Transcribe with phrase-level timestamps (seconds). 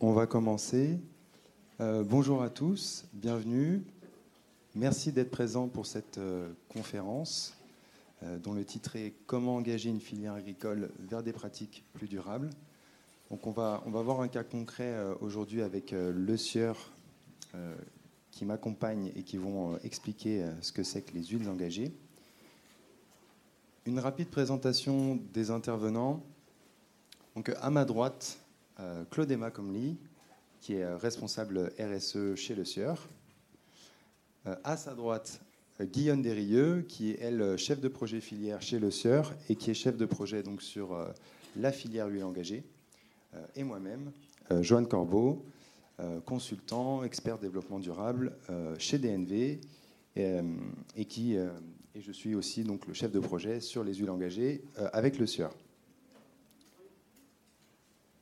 [0.00, 0.98] On va commencer.
[1.80, 3.84] Euh, bonjour à tous, bienvenue.
[4.74, 7.56] Merci d'être présents pour cette euh, conférence
[8.24, 12.50] euh, dont le titre est Comment engager une filière agricole vers des pratiques plus durables.
[13.30, 16.90] Donc on va, on va voir un cas concret aujourd'hui avec le sieur
[18.30, 21.92] qui m'accompagne et qui vont expliquer ce que c'est que les huiles engagées.
[23.84, 26.22] Une rapide présentation des intervenants.
[27.36, 28.38] Donc à ma droite,
[29.10, 29.96] Claude Emma Comly,
[30.60, 33.08] qui est responsable RSE chez Le Sieur.
[34.46, 35.40] Euh, à sa droite,
[35.80, 39.74] Guillaume Desrieux, qui est, elle, chef de projet filière chez Le Sieur et qui est
[39.74, 41.06] chef de projet donc, sur euh,
[41.56, 42.64] la filière huile engagée.
[43.34, 44.10] Euh, et moi-même,
[44.62, 45.44] Joanne Corbeau,
[46.24, 48.32] consultant, expert développement durable
[48.78, 49.60] chez DNV
[50.16, 54.64] et, qui, et je suis aussi donc, le chef de projet sur les huiles engagées
[54.94, 55.52] avec Le Sieur.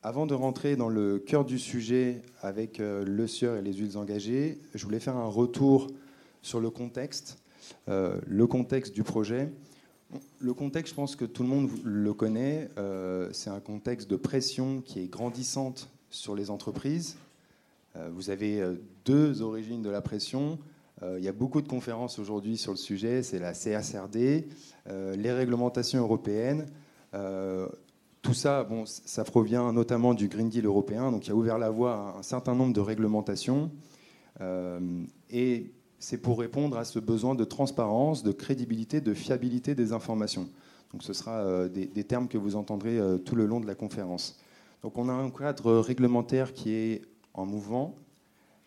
[0.06, 3.98] Avant de rentrer dans le cœur du sujet avec euh, le sieur et les huiles
[3.98, 5.88] engagées, je voulais faire un retour
[6.43, 7.43] sur le contexte,
[7.88, 9.51] euh, le contexte du projet.
[10.38, 14.15] Le contexte, je pense que tout le monde le connaît, euh, c'est un contexte de
[14.15, 17.16] pression qui est grandissante sur les entreprises.
[18.12, 18.62] vous avez
[19.04, 20.60] deux origines de la pression.
[21.02, 24.46] il y a beaucoup de conférences aujourd'hui sur le sujet, c'est la CSRD,
[25.16, 26.66] les réglementations européennes.
[28.27, 31.71] Tout ça, bon, ça provient notamment du Green Deal européen, donc il a ouvert la
[31.71, 33.71] voie à un certain nombre de réglementations.
[34.41, 34.80] Euh,
[35.30, 40.49] et c'est pour répondre à ce besoin de transparence, de crédibilité, de fiabilité des informations.
[40.93, 43.77] Donc ce sera euh, des, termes que vous entendrez euh, tout le long de la
[43.77, 44.40] conférence.
[44.83, 47.02] Donc on a un cadre réglementaire qui est
[47.33, 47.95] en mouvement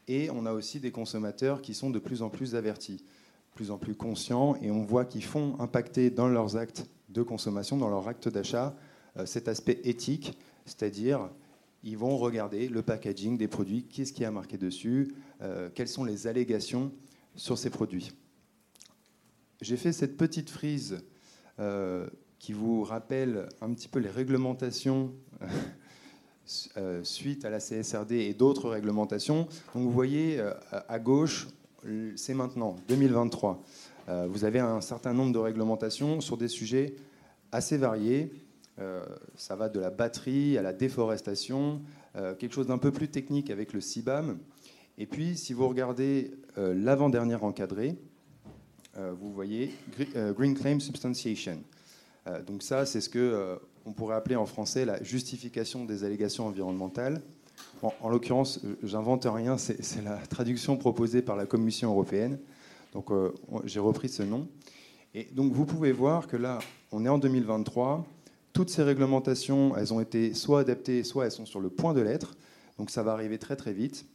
[0.07, 3.03] et on a aussi des consommateurs qui sont de plus en plus avertis,
[3.55, 7.75] plus en plus conscients et on voit qu'ils font impacter dans leurs actes de consommation,
[7.75, 8.73] dans leurs actes d'achat,
[9.25, 11.29] cet aspect éthique, c'est-à-dire
[11.83, 16.03] ils vont regarder le packaging des produits, qu'est-ce qui a marqué dessus, euh, quelles sont
[16.03, 16.91] les allégations
[17.35, 18.11] sur ces produits.
[19.61, 20.99] J'ai fait cette petite frise
[21.59, 22.07] euh,
[22.37, 25.13] qui vous rappelle un petit peu les réglementations
[27.03, 29.47] suite à la CSRD et d'autres réglementations.
[29.73, 30.41] Donc vous voyez
[30.71, 31.47] à gauche,
[32.15, 33.63] c'est maintenant, 2023.
[34.29, 36.95] vous avez un certain nombre de réglementations sur des sujets
[37.51, 38.48] assez variés euh,
[39.35, 41.81] ça va de la batterie à la déforestation,
[42.15, 44.39] euh, quelque chose d'un peu plus technique avec le CIBAM.
[44.97, 47.95] Et puis, si vous regardez euh, l'avant-dernière encadrée,
[49.17, 49.73] vous voyez
[50.35, 51.63] Green Claim Substantiation.
[52.45, 57.21] donc ça, c'est ce que on pourrait appeler en français la justification des allégations environnementales.
[57.81, 62.39] en l'occurrence, j'invente rien, c'est la traduction proposée par la Commission européenne.
[62.91, 63.09] Donc
[63.63, 64.49] j'ai repris ce nom.
[65.13, 66.59] Et donc vous pouvez voir que là,
[66.91, 68.05] on est en 2023
[68.53, 72.01] toutes ces réglementations, elles ont été soit adaptées, soit elles sont sur le point de
[72.01, 72.35] l'être.
[72.77, 74.05] Donc ça va arriver très très vite,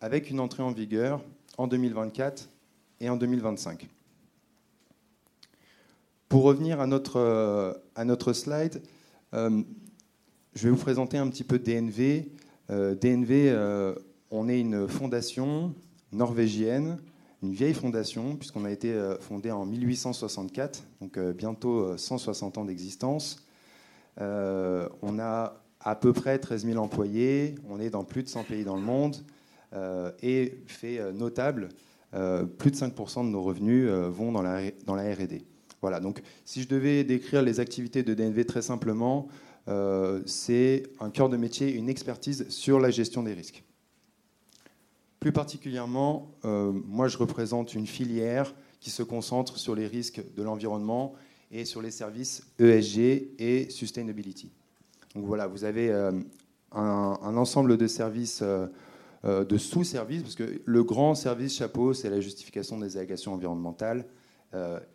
[0.00, 1.22] avec une entrée en vigueur
[1.56, 2.48] en 2024
[3.00, 3.88] et en 2025.
[6.28, 8.82] Pour revenir à notre, euh, slide,
[9.32, 9.62] euh,
[10.54, 12.30] je vais vous présenter un petit peu DNV.
[12.68, 13.96] Euh, DNV,
[14.30, 15.74] on est une fondation
[16.12, 16.98] norvégienne,
[17.42, 23.47] une vieille fondation, puisqu'on a été fondé en 1864, donc bientôt 160 ans d'existence.
[24.20, 28.44] Euh, on a à peu près 13 000 employés, on est dans plus de 100
[28.44, 29.16] pays dans le monde,
[29.74, 31.68] euh, et fait euh, notable,
[32.56, 35.42] plus de 5% de nos revenus vont dans la, dans la RD.
[35.82, 39.28] Voilà, donc si je devais décrire les activités de DNV très simplement,
[40.24, 43.62] c'est un cœur de métier, une expertise sur la gestion des risques.
[45.20, 51.12] Plus particulièrement, moi je représente une filière qui se concentre sur les risques de l'environnement
[51.50, 54.50] et sur les services ESG et Sustainability.
[55.14, 56.12] Donc voilà, vous avez euh,
[56.72, 58.66] un, ensemble de services, euh,
[59.24, 64.04] euh, de sous-services, parce que le grand service chapeau, c'est la justification des allégations environnementales.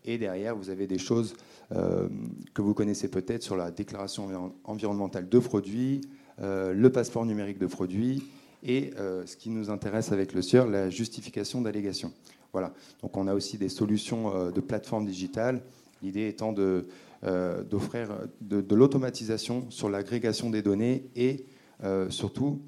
[0.04, 1.36] et derrière, vous avez des choses
[1.70, 6.02] que vous connaissez peut-être sur la déclaration environnementale de produits,
[6.40, 8.24] le passeport numérique de produits
[8.64, 12.14] et ce qui nous intéresse avec le SIER, la justification d'allégations.
[12.52, 12.74] Voilà.
[13.04, 15.62] Donc on a aussi des solutions de plateforme digitale
[16.04, 18.10] L'idée étant euh, d'offrir
[18.42, 21.46] de, l'automatisation sur l'agrégation des données et
[21.82, 22.62] euh, surtout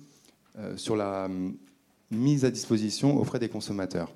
[0.58, 1.28] euh, sur la
[2.12, 4.16] mise à disposition auprès des consommateurs.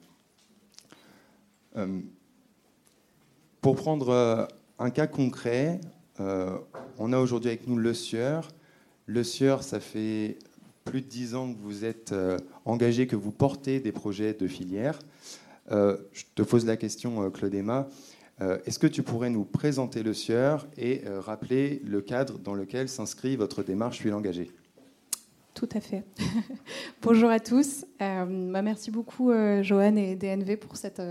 [3.59, 4.47] pour prendre
[4.79, 5.81] un cas concret,
[6.17, 8.47] on a aujourd'hui avec nous le Sieur.
[9.05, 10.37] Le Sieur, ça fait
[10.85, 12.13] plus de dix ans que vous êtes
[12.63, 14.99] engagé, que vous portez des projets de filière.
[15.69, 17.87] je te pose la question, Claude Emma.
[18.41, 22.53] Euh, est-ce que tu pourrais nous présenter le Sieur et euh, rappeler le cadre dans
[22.53, 24.49] lequel s'inscrit votre démarche Huile engagée?
[25.53, 26.05] Tout à fait.
[27.01, 27.85] Bonjour à tous.
[28.01, 29.31] Euh, bah, merci beaucoup,
[29.61, 31.01] Joanne et DNV, pour cette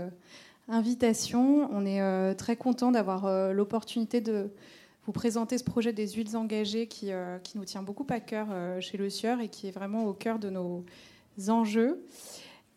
[0.67, 1.69] invitation.
[1.71, 4.49] On est très content d'avoir l'opportunité de
[5.05, 7.11] vous présenter ce projet des huiles engagées qui
[7.53, 8.47] nous tient beaucoup à cœur
[8.79, 10.83] chez Le Sieur et qui est vraiment au cœur de nos
[11.47, 12.03] enjeux.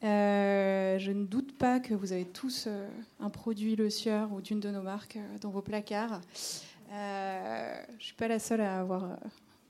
[0.02, 2.69] Je ne doute pas que vous avez tous
[3.20, 6.20] un produit Le Sieur ou d'une de nos marques dans vos placards.
[6.90, 9.19] je ne suis pas la seule à avoir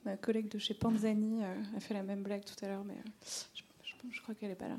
[0.05, 2.93] Ma collègue de chez Panzani euh, a fait la même blague tout à l'heure, mais
[2.93, 3.61] euh,
[4.11, 4.75] je, crois qu'elle n'est pas là.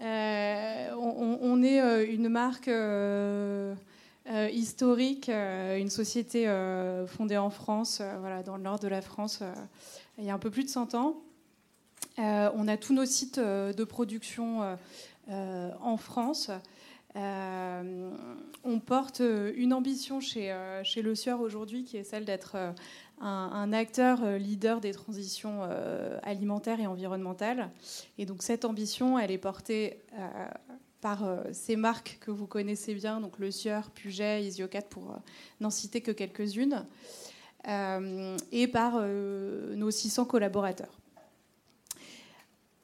[0.00, 2.70] Euh, on, est une marque
[4.52, 6.46] historique, une société
[7.06, 9.42] fondée en France, voilà, dans le nord de la France,
[10.18, 11.16] il y a un peu plus de 100 ans.
[12.18, 14.76] On a tous nos sites de production
[15.28, 16.50] en France.
[17.14, 19.22] on porte
[19.54, 20.52] une ambition chez,
[21.02, 22.56] Le Sieur aujourd'hui qui est celle d'être
[23.20, 27.70] un, acteur euh, leader des transitions euh, alimentaires et environnementales.
[28.16, 30.48] Et donc cette ambition, elle est portée euh,
[31.00, 35.16] par ces marques que vous connaissez bien, donc Le Sieur, Puget, Isiocat, pour
[35.60, 36.84] n'en citer que quelques-unes,
[37.64, 40.98] et par nos 600 collaborateurs.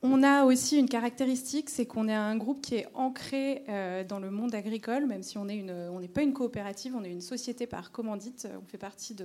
[0.07, 4.19] On a aussi une caractéristique, c'est qu'on est un groupe qui est ancré euh, dans
[4.19, 7.91] le monde agricole, même si on n'est pas une coopérative, on est une société par
[7.91, 8.47] commandite.
[8.63, 9.17] On fait partie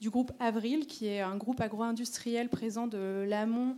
[0.00, 3.76] du groupe Avril, qui est un groupe agro-industriel présent de l'amont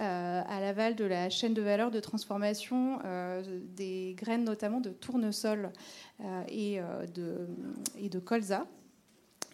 [0.00, 3.44] euh, à l'aval de la chaîne de valeur de transformation euh,
[3.76, 5.70] des graines, notamment de tournesol
[6.48, 6.80] et
[7.20, 8.66] de colza.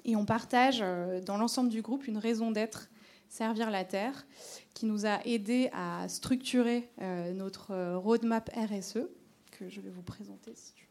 [0.06, 0.82] Et on partage
[1.26, 2.88] dans l'ensemble du groupe une raison d'être
[3.30, 4.26] Servir la Terre,
[4.74, 9.06] qui nous a aidé à structurer euh, notre euh, roadmap RSE,
[9.52, 10.88] que je vais vous présenter si tu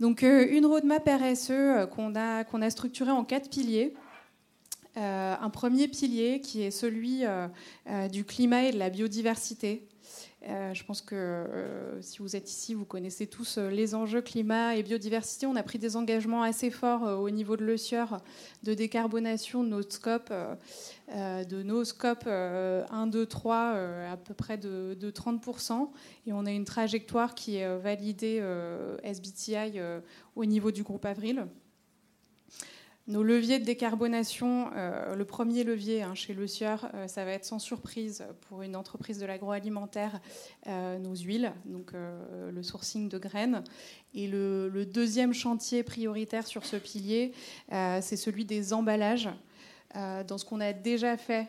[0.00, 3.94] Donc euh, une roadmap RSE qu'on a, qu'on a structurée en quatre piliers.
[4.96, 7.22] un premier pilier qui est celui
[8.10, 9.86] du climat et de la biodiversité.
[10.48, 14.20] Euh, je pense que euh, si vous êtes ici, vous connaissez tous euh, les enjeux
[14.20, 15.44] climat et biodiversité.
[15.46, 18.20] On a pris des engagements assez forts au niveau de l'ESIEUR
[18.62, 20.32] de décarbonation de nos scopes,
[21.12, 23.56] de nos scopes 1, 2, 3
[24.10, 25.88] à peu près de, de, 30%.
[26.26, 28.42] Et on a une trajectoire qui est validée
[29.02, 29.80] SBTI
[30.34, 31.46] au niveau du groupe Avril.
[33.08, 37.30] Nos leviers de décarbonation, euh, le premier levier hein, chez Le Sieur, euh, ça va
[37.30, 40.20] être sans surprise pour une entreprise de l'agroalimentaire,
[40.66, 43.62] euh, nos huiles, donc le sourcing de graines.
[44.12, 47.32] Et le, deuxième chantier prioritaire sur ce pilier,
[47.70, 49.28] c'est celui des emballages.
[49.94, 51.48] dans ce qu'on a déjà fait,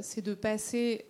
[0.00, 1.06] c'est de passer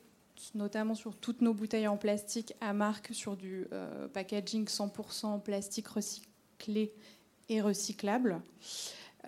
[0.54, 3.66] notamment sur toutes nos bouteilles en plastique à marque sur du
[4.12, 6.94] packaging 100% plastique recyclé
[7.48, 8.40] et recyclable.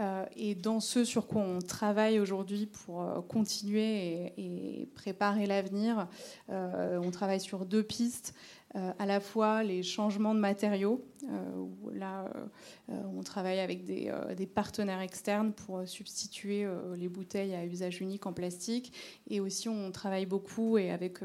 [0.00, 6.09] Euh, et dans ce sur quoi on travaille aujourd'hui pour euh, continuer et, préparer l'avenir,
[6.50, 8.35] euh, on travaille sur deux pistes.
[8.75, 12.25] à la fois les changements de matériaux, où là
[12.89, 16.67] on travaille avec des, partenaires externes pour substituer
[16.97, 18.91] les bouteilles à usage unique en plastique,
[19.29, 21.19] et aussi on travaille beaucoup et avec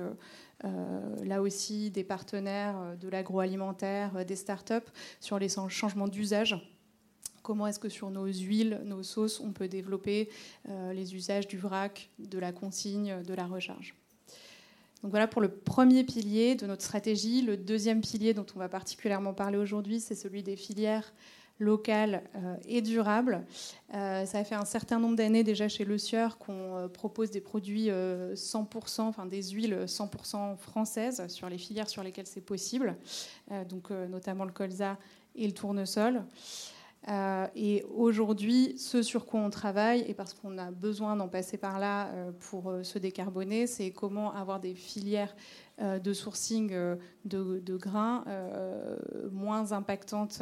[1.24, 4.92] là aussi des partenaires de l'agroalimentaire, des startups
[5.22, 6.77] sur les changements d'usage
[7.48, 10.28] comment est-ce que sur nos huiles, nos sauces, on peut développer
[10.68, 13.96] euh, les usages du vrac, de la consigne, de la recharge.
[15.02, 17.42] Donc voilà pour le premier pilier de notre stratégie.
[17.42, 21.14] Le deuxième pilier dont on va particulièrement parler aujourd'hui, c'est celui des filières
[21.58, 23.46] locales euh, et durables.
[23.94, 27.88] Euh, ça fait un certain nombre d'années déjà chez Le Sieur qu'on propose des produits
[27.88, 32.98] 100%, enfin des huiles 100% françaises sur les filières sur lesquelles c'est possible,
[33.70, 34.98] donc notamment le colza
[35.34, 36.24] et le tournesol.
[37.10, 41.58] Euh, et aujourd'hui, ce sur quoi on travaille, et parce qu'on a besoin d'en passer
[41.58, 45.36] par là euh, pour euh, se décarboner, c'est comment avoir des filières
[45.80, 46.74] de sourcing
[47.26, 48.26] de, grains
[49.32, 50.42] moins impactantes,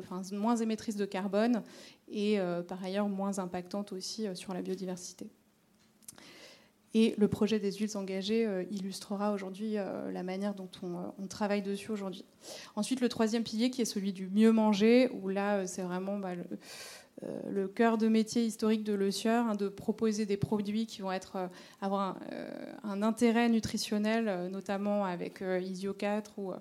[0.00, 1.62] enfin moins émettrices de carbone,
[2.08, 5.30] et par ailleurs moins impactantes aussi sur la biodiversité.
[6.98, 10.86] Et le projet des huiles engagées euh, illustrera aujourd'hui euh, la manière dont euh,
[11.18, 12.24] on, travaille dessus aujourd'hui.
[12.74, 16.30] Ensuite, le troisième pilier qui est celui du mieux manger, où là, c'est vraiment bah,
[17.50, 21.12] le, cœur de métier historique de Le Sieur, hein, de proposer des produits qui vont
[21.12, 21.50] être,
[21.82, 22.16] avoir
[22.82, 26.52] un, intérêt nutritionnel, notamment avec Isio 4 ou,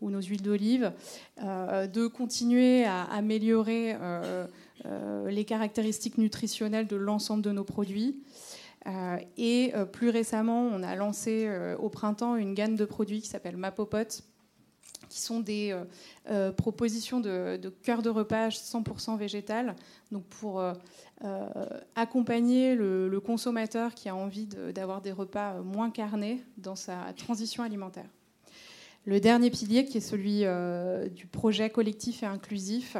[0.00, 0.92] ou nos huiles d'olive,
[1.38, 3.96] de continuer à améliorer
[5.28, 8.16] les caractéristiques nutritionnelles de l'ensemble de nos produits.
[8.86, 13.20] Euh, et euh, plus récemment, on a lancé euh, au printemps une gamme de produits
[13.20, 14.22] qui s'appelle Mapopot,
[15.08, 15.78] qui sont des
[16.56, 19.76] propositions de, cœur de repas 100% végétal,
[20.30, 20.62] pour
[21.94, 28.08] accompagner le, consommateur qui a envie d'avoir des repas moins carnés dans sa transition alimentaire.
[29.04, 32.96] Le dernier pilier, qui est celui euh, du projet collectif et inclusif,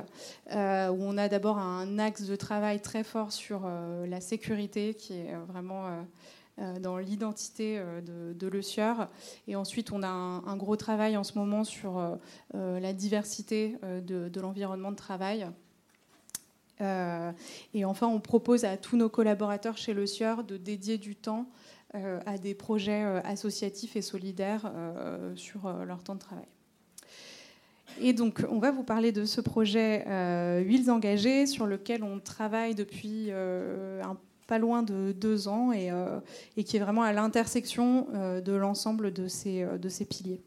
[0.51, 4.95] euh, où on a d'abord un axe de travail très fort sur euh, la sécurité,
[4.95, 6.05] qui est vraiment
[6.81, 9.09] dans l'identité de, Sieur.
[9.49, 12.19] Et ensuite, on a un, gros travail en ce moment sur
[12.53, 15.47] la diversité de, de l'environnement de travail.
[16.81, 21.47] et enfin, on propose à tous nos collaborateurs chez Le Sieur de dédier du temps
[21.95, 26.47] à des projets euh, associatifs et solidaires euh, sur leur temps de travail.
[28.01, 30.05] Et donc, on va vous parler de ce projet
[30.65, 33.31] Huiles engagées, sur lequel on travaille depuis
[34.47, 35.91] pas loin de deux ans et,
[36.65, 38.07] qui est vraiment à l'intersection
[38.41, 40.41] de l'ensemble de ces, de ces piliers.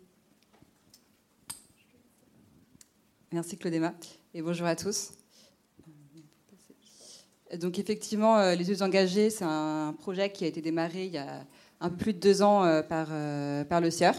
[3.32, 3.94] Merci Claudéma
[4.34, 5.12] et bonjour à tous.
[7.59, 11.17] Donc effectivement, euh, Les Yeux Engagés, c'est un projet qui a été démarré il y
[11.17, 11.45] a
[11.79, 14.12] un peu plus de deux ans euh, par, euh, par le CIER,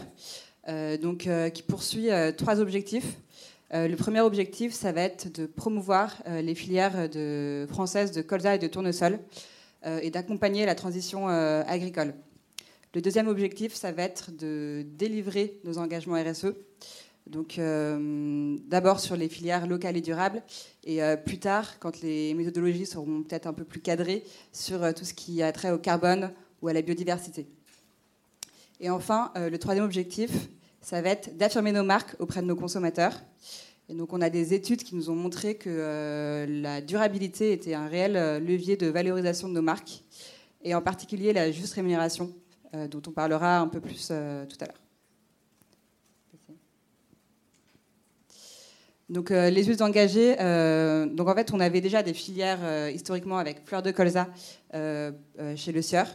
[1.01, 3.17] donc, qui poursuit trois objectifs.
[3.71, 7.07] le premier objectif, ça va être de promouvoir les filières
[7.69, 9.17] françaises de colza et de tournesol
[9.85, 12.13] et d'accompagner la transition agricole.
[12.93, 16.47] Le deuxième objectif, ça va être de délivrer nos engagements RSE
[17.29, 20.41] donc euh, d'abord sur les filières locales et durables,
[20.83, 24.91] et euh, plus tard, quand les méthodologies seront peut-être un peu plus cadrées, sur euh,
[24.91, 26.31] tout ce qui a trait au carbone
[26.61, 27.47] ou à la biodiversité.
[28.79, 30.29] Et enfin, le troisième objectif,
[30.81, 33.19] ça va être d'affirmer nos marques auprès de nos consommateurs.
[33.89, 37.87] Et donc on a des études qui nous ont montré que la durabilité était un
[37.87, 40.03] réel levier de valorisation de nos marques,
[40.63, 42.35] et en particulier la juste rémunération,
[42.73, 44.86] dont on parlera un peu plus tout à l'heure.
[49.09, 52.91] Donc euh, les huiles engagées, euh, donc en fait on avait déjà des filières euh,
[52.93, 54.27] historiquement avec fleurs de colza
[54.73, 56.07] chez Le Sieur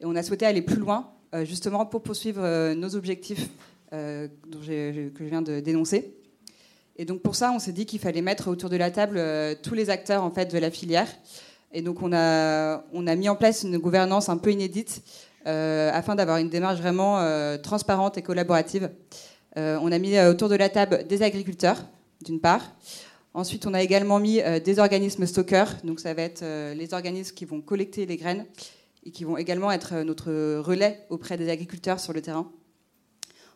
[0.00, 1.12] et on a souhaité aller plus loin
[1.44, 3.48] justement pour poursuivre nos objectifs
[3.90, 6.14] que je viens de dénoncer.
[6.96, 9.22] Et donc pour ça on s'est dit qu'il fallait mettre autour de la table
[9.62, 11.08] tous les acteurs en fait de la filière.
[11.72, 15.02] Et donc on a, on a mis en place une gouvernance un peu inédite
[15.46, 17.24] afin d'avoir une démarche vraiment
[17.62, 18.90] transparente et collaborative.
[19.56, 21.78] on a mis autour de la table des agriculteurs,
[22.22, 22.62] d'une part.
[23.34, 26.92] Ensuite, on a également mis euh, des organismes stockeurs, donc ça va être euh, les
[26.92, 28.44] organismes qui vont collecter les graines
[29.06, 32.50] et qui vont également être euh, notre relais auprès des agriculteurs sur le terrain.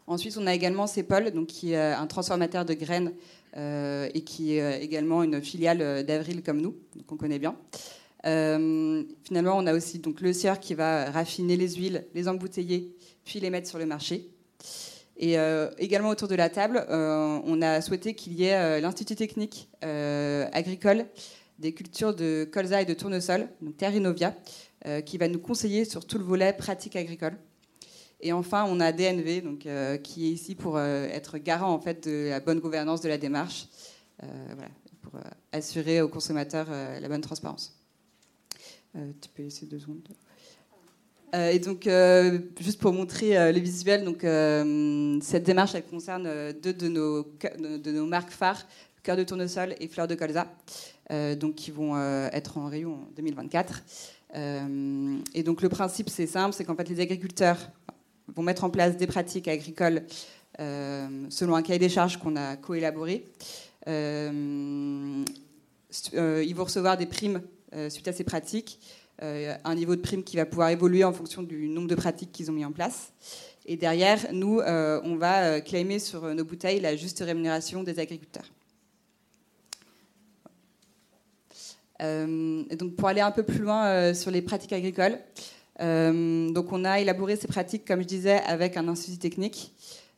[0.06, 3.12] Ensuite, on a également CEPOL, donc qui est un transformateur de graines
[3.56, 7.56] et qui est également une filiale d'Avril comme nous, donc on connaît bien.
[8.22, 12.94] finalement, on a aussi donc le CIR qui va raffiner les huiles, les embouteiller,
[13.24, 14.30] puis les mettre sur le marché.
[15.18, 18.80] Et euh, également autour de la table, euh, on a souhaité qu'il y ait euh,
[18.80, 21.06] l'Institut technique agricole
[21.58, 24.34] des cultures de colza et de tournesol, donc Terrinovia,
[25.06, 27.34] qui va nous conseiller sur tout le volet pratique agricole.
[28.20, 29.66] Et enfin, on a DNV, donc,
[30.02, 33.68] qui est ici pour être garant en fait, de la bonne gouvernance de la démarche,
[35.00, 35.12] pour
[35.52, 37.80] assurer aux consommateurs la bonne transparence.
[38.94, 40.02] tu peux laisser deux secondes.
[41.34, 44.20] Euh, et donc, euh, juste pour montrer euh, les visuels, donc,
[45.22, 48.66] cette démarche, elle concerne deux de nos, de nos marques phares,
[49.02, 50.48] Cœur de tournesol et Fleur de colza,
[51.38, 51.96] donc, qui vont
[52.32, 53.84] être en rayon en 2024.
[54.34, 57.70] et donc, le principe, c'est simple, c'est qu'en fait, les agriculteurs
[58.34, 60.02] vont mettre en place des pratiques agricoles
[60.58, 63.24] selon un cahier des charges qu'on a coélaboré.
[63.86, 65.24] ils
[66.56, 67.42] vont recevoir des primes
[67.88, 68.80] suite à ces pratiques.
[69.22, 72.32] Euh, un niveau de prime qui va pouvoir évoluer en fonction du nombre de pratiques
[72.32, 73.12] qu'ils ont mis en place.
[73.64, 77.98] Et derrière, nous, euh, on va euh, claimer sur nos bouteilles la juste rémunération des
[77.98, 78.44] agriculteurs.
[81.98, 85.18] donc pour aller un peu plus loin sur les pratiques agricoles,
[85.80, 89.72] donc on a élaboré ces pratiques, comme je disais, avec un institut technique.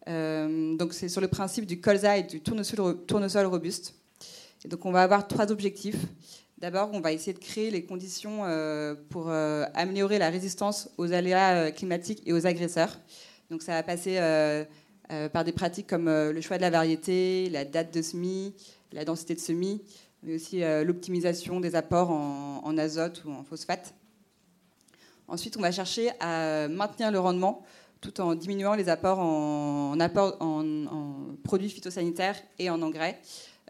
[0.08, 3.94] donc c'est sur le principe du colza et du tournesol, tournesol robuste.
[4.64, 6.04] Donc on va avoir trois objectifs.
[6.58, 11.12] D'abord, on va essayer de créer les conditions euh, pour euh, améliorer la résistance aux
[11.12, 12.98] aléas euh, climatiques et aux agresseurs.
[13.48, 14.18] Donc ça va passer
[15.32, 18.54] par des pratiques comme le choix de la variété, la date de semis,
[18.92, 19.80] la densité de semis,
[20.22, 23.94] mais aussi l'optimisation des apports en, azote ou en phosphate.
[25.26, 27.64] Ensuite, on va chercher à maintenir le rendement
[28.02, 29.96] tout en diminuant les apports en
[31.42, 33.18] produits phytosanitaires et en engrais.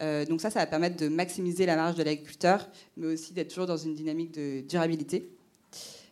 [0.00, 3.49] Euh, donc ça, ça va permettre de maximiser la marge de l'agriculteur, mais aussi d'être
[3.49, 5.31] toujours dans une dynamique de durabilité.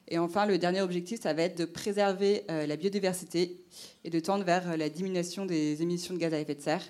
[0.09, 3.61] Et enfin, le dernier objectif, ça va être de préserver la biodiversité
[4.05, 6.85] et de tendre vers la diminution des émissions de gaz à effet de serre.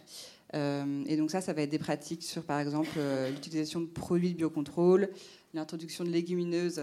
[0.53, 2.99] et donc ça, ça va être des pratiques sur, par exemple,
[3.31, 5.09] l'utilisation de produits de biocontrôle,
[5.55, 6.79] l'introduction de légumineuses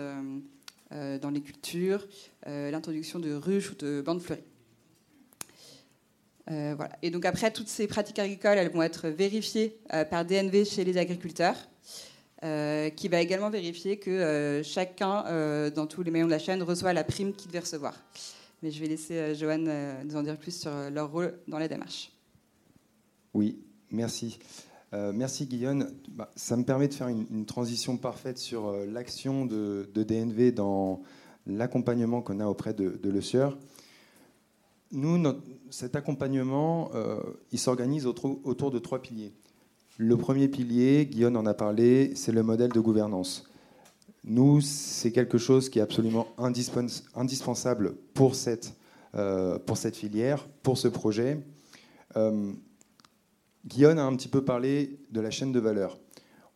[0.90, 2.08] dans les cultures,
[2.48, 4.42] l'introduction de ruches ou de bandes fleuries.
[6.52, 6.76] Euh.
[7.02, 10.84] Et donc après, toutes ces pratiques agricoles, elles vont être vérifiées euh, par DNV chez
[10.84, 11.56] les agriculteurs,
[12.44, 16.94] euh, qui va également vérifier que chacun, dans tous les maillons de la chaîne, reçoit
[16.94, 17.96] la prime qu'il devait recevoir.
[18.62, 19.70] Mais je vais laisser Joanne
[20.06, 22.12] nous en dire plus sur leur rôle dans la démarche.
[23.34, 23.60] Oui,
[23.92, 24.40] merci.
[24.92, 25.90] merci Guillaume.
[26.10, 31.02] Bah, ça me permet de faire une, transition parfaite sur l'action de, DNV dans
[31.46, 33.22] l'accompagnement qu'on a auprès de, de Le
[34.96, 35.20] Nous,
[35.72, 37.20] cet accompagnement, euh,
[37.52, 39.34] il s'organise autour, de trois piliers.
[39.98, 43.50] Le premier pilier, Guillaume en a parlé, c'est le modèle de gouvernance.
[44.24, 46.28] Nous, c'est quelque chose qui est absolument
[47.16, 48.76] indispensable pour cette,
[49.16, 51.40] euh, pour cette filière, pour ce projet.
[52.16, 52.54] Euh,
[53.66, 55.98] Guillaume a un petit peu parlé de la chaîne de valeur.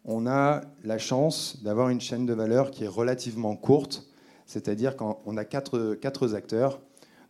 [0.05, 4.07] On a la chance d'avoir une chaîne de valeur qui est relativement courte,
[4.45, 6.79] c'est-à-dire qu'on a quatre acteurs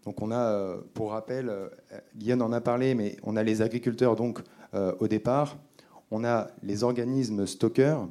[0.07, 1.67] donc on a, euh, pour rappel, euh,
[2.15, 4.39] Guillaume en a parlé, mais on a les agriculteurs donc
[4.73, 5.57] euh, au départ,
[6.11, 8.07] on a les organismes stockeurs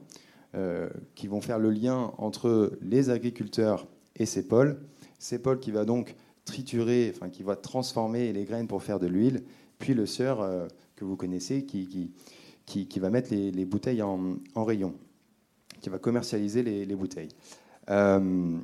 [1.14, 4.80] qui vont faire le lien entre les agriculteurs et CEPOL.
[5.18, 6.14] CEPOL qui va donc
[6.46, 9.42] triturer, enfin qui va transformer les graines pour faire de l'huile,
[9.78, 10.38] puis le sieur
[10.94, 12.10] que vous connaissez qui,
[12.64, 14.94] qui, va mettre les, bouteilles en, rayon,
[15.82, 17.32] qui va commercialiser les, les bouteilles.
[17.88, 18.60] on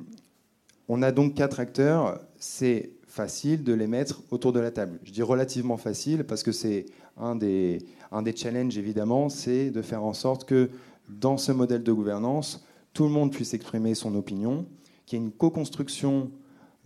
[0.89, 2.19] a donc quatre acteurs.
[2.39, 4.99] C'est facile de les mettre autour de la table.
[5.03, 7.77] Je dis relativement facile parce que c'est un des,
[8.11, 10.71] un des challenges, évidemment, c'est de faire en sorte que
[11.09, 14.65] dans ce modèle de gouvernance, tout le monde puisse exprimer son opinion,
[15.05, 16.31] qu'il y ait une co-construction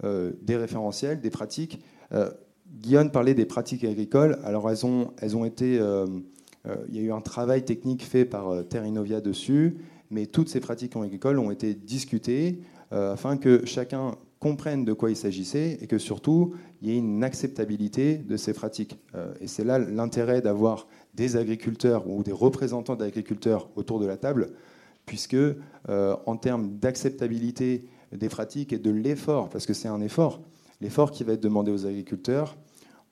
[0.03, 1.81] euh, des référentiels, des pratiques.
[2.11, 2.29] Euh,
[2.81, 4.37] Guillaume parlait des pratiques agricoles.
[4.43, 5.79] Alors, elles ont, elles ont été.
[5.79, 6.07] Euh,
[6.89, 8.83] il y a eu un travail technique fait par Terre
[9.21, 9.77] dessus,
[10.11, 12.59] mais toutes ces pratiques agricoles ont été discutées
[12.91, 17.23] afin que chacun comprennent de quoi il s'agissait et que surtout, il y ait une
[17.23, 18.99] acceptabilité de ces pratiques.
[19.15, 24.17] Euh, et c'est là l'intérêt d'avoir des agriculteurs ou des représentants d'agriculteurs autour de la
[24.17, 24.51] table,
[25.05, 30.41] puisque euh, en termes d'acceptabilité des pratiques et de l'effort, parce que c'est un effort,
[30.81, 32.57] l'effort qui va être demandé aux agriculteurs,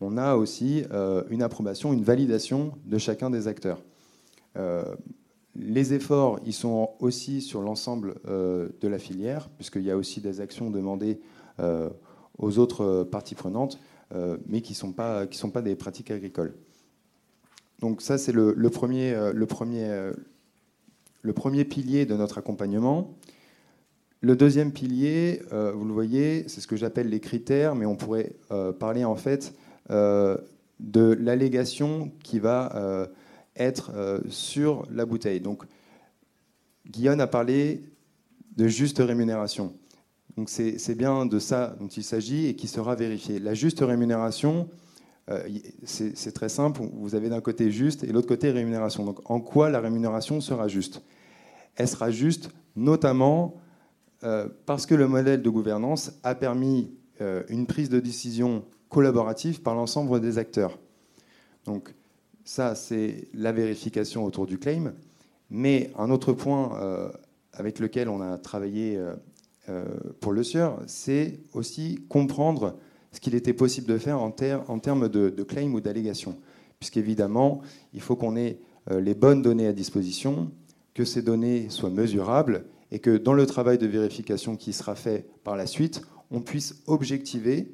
[0.01, 3.81] on a aussi euh, une approbation, une validation de chacun des acteurs.
[5.55, 10.19] Les efforts, ils sont aussi sur l'ensemble euh, de la filière, puisqu'il y a aussi
[10.19, 11.21] des actions demandées
[11.59, 11.89] euh,
[12.37, 13.79] aux autres parties prenantes,
[14.13, 16.55] euh, mais qui ne sont, pas, sont pas des pratiques agricoles.
[17.79, 20.11] Donc ça, c'est le, premier, le, premier,
[21.21, 23.13] le premier pilier de notre accompagnement.
[24.21, 28.37] Le deuxième pilier, vous le voyez, c'est ce que j'appelle les critères, mais on pourrait
[28.79, 29.53] parler en fait
[29.89, 33.09] de l'allégation qui va
[33.55, 35.39] être euh, sur la bouteille.
[35.39, 35.63] Donc,
[36.87, 37.83] Guillaume a parlé
[38.55, 39.73] de juste rémunération.
[40.37, 43.39] Donc, c'est bien de ça dont il s'agit et qui sera vérifié.
[43.39, 44.69] La juste rémunération,
[45.29, 45.47] euh,
[45.85, 46.81] c'est très simple.
[46.93, 49.05] Vous avez d'un côté juste et l'autre côté rémunération.
[49.05, 51.01] Donc, en quoi la rémunération sera juste?
[51.75, 53.55] Elle sera juste notamment
[54.23, 56.91] euh, parce que le modèle de gouvernance a permis
[57.47, 60.77] une prise de décision collaborative par l'ensemble des acteurs.
[61.63, 61.93] Donc,
[62.45, 64.93] ça, c'est la vérification autour du claim.
[65.49, 67.09] Mais un autre point euh,
[67.53, 69.15] avec lequel on a travaillé euh,
[69.69, 69.83] euh,
[70.19, 72.77] pour le SIER, c'est aussi comprendre
[73.11, 76.37] ce qu'il était possible de faire en, termes de, claim ou d'allégation.
[76.79, 77.61] Puisqu'évidemment,
[77.93, 78.59] il faut qu'on ait
[78.91, 80.51] les bonnes données à disposition,
[80.93, 85.25] que ces données soient mesurables et que dans le travail de vérification qui sera fait
[85.45, 87.71] par la suite, on puisse objectiver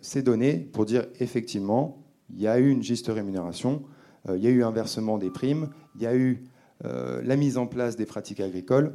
[0.00, 3.82] ces données pour dire effectivement il y a eu une juste rémunération,
[4.28, 6.44] euh, il y a eu un versement des primes, il y a eu
[6.84, 8.94] euh, la mise en place des pratiques agricoles.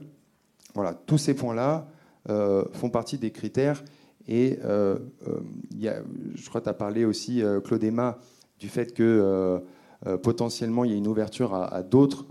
[0.73, 1.87] Voilà, tous ces points-là
[2.29, 3.83] euh, font partie des critères.
[4.27, 4.99] Et je
[6.47, 8.19] crois que tu as parlé aussi, Claude Emma,
[8.59, 9.59] du fait que
[10.21, 12.29] potentiellement il y a une ouverture à, d'autres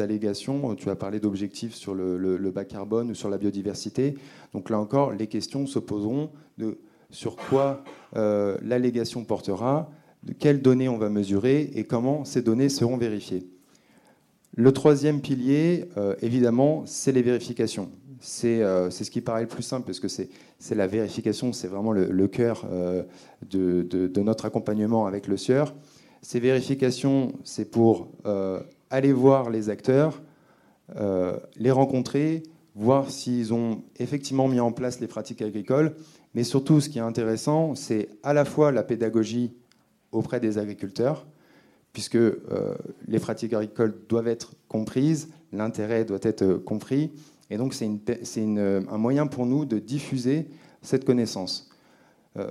[0.00, 0.74] allégations.
[0.74, 4.16] Tu as parlé d'objectifs sur le, le, bas carbone ou sur la biodiversité.
[4.52, 6.78] Donc là encore, les questions se poseront de
[7.12, 7.84] sur quoi
[8.16, 9.90] euh, l'allégation portera,
[10.24, 13.46] de quelles données on va mesurer et comment ces données seront vérifiées.
[14.54, 17.90] Le troisième pilier, euh, évidemment, c'est les vérifications.
[18.44, 20.28] Euh, c'est ce qui paraît le plus simple parce que c'est
[20.74, 22.66] la vérification, c'est vraiment le, cœur
[23.50, 25.64] de, notre accompagnement avec le SIER.
[26.22, 28.12] Ces vérifications, c'est pour
[28.90, 30.22] aller voir les acteurs,
[31.56, 32.44] les rencontrer,
[32.74, 35.94] voir s'ils ont effectivement mis en place les pratiques agricoles,
[36.34, 39.52] mais surtout ce qui est intéressant, c'est à la fois la pédagogie
[40.12, 41.26] auprès des agriculteurs,
[41.92, 42.38] puisque euh,
[43.06, 47.10] les pratiques agricoles doivent être comprises, l'intérêt doit être compris,
[47.50, 50.48] et donc c'est un moyen pour nous de diffuser
[50.80, 51.70] cette connaissance.
[52.38, 52.50] Euh,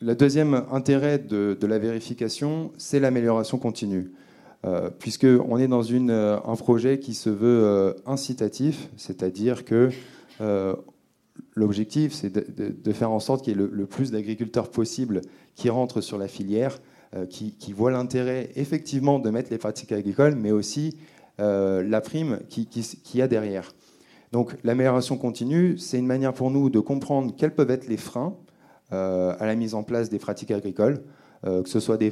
[0.00, 4.12] le deuxième intérêt de, la vérification, c'est l'amélioration continue.
[4.64, 9.90] Euh, puisqu'on est dans euh, un projet qui se veut incitatif, c'est-à-dire que
[11.54, 15.20] l'objectif, c'est de, faire en sorte qu'il y ait le, plus d'agriculteurs possible
[15.54, 16.78] qui rentrent sur la filière,
[17.30, 20.96] qui, voient l'intérêt effectivement de mettre les pratiques agricoles, mais aussi
[21.38, 23.72] la prime qui, qui, y a derrière.
[24.34, 28.36] Donc l'amélioration continue, c'est une manière pour nous de comprendre quels peuvent être les freins
[28.92, 31.02] euh, à la mise en place des pratiques agricoles,
[31.46, 32.10] euh, que ce soit des,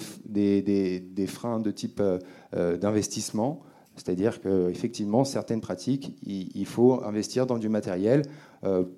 [1.27, 3.63] freins de type euh, d'investissement,
[3.97, 8.23] c'est-à-dire qu'effectivement, certaines pratiques, il, faut investir dans du matériel.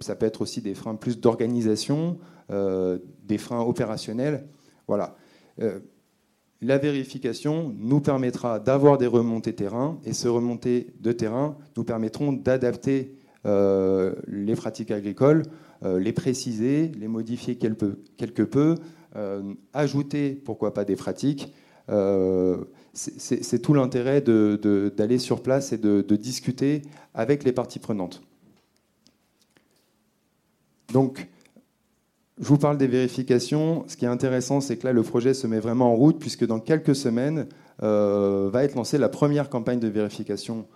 [0.00, 4.46] ça peut être aussi des freins plus d'organisation, des freins opérationnels.
[4.86, 5.16] Voilà.
[6.60, 12.32] la vérification nous permettra d'avoir des remontées terrain, et ces remontées de terrain nous permettront
[12.32, 15.42] d'adapter les pratiques agricoles
[15.84, 18.74] euh, les préciser, les modifier quelque peu,
[19.16, 21.52] euh, ajouter, pourquoi pas, des pratiques.
[21.90, 28.22] Euh, c'est tout l'intérêt d'aller sur place et de, discuter avec les parties prenantes.
[30.92, 31.28] Donc,
[32.38, 33.84] je vous parle des vérifications.
[33.88, 36.46] Ce qui est intéressant, c'est que là, le projet se met vraiment en route, puisque
[36.46, 37.46] dans quelques semaines,
[37.80, 40.66] va être lancée la première campagne de vérification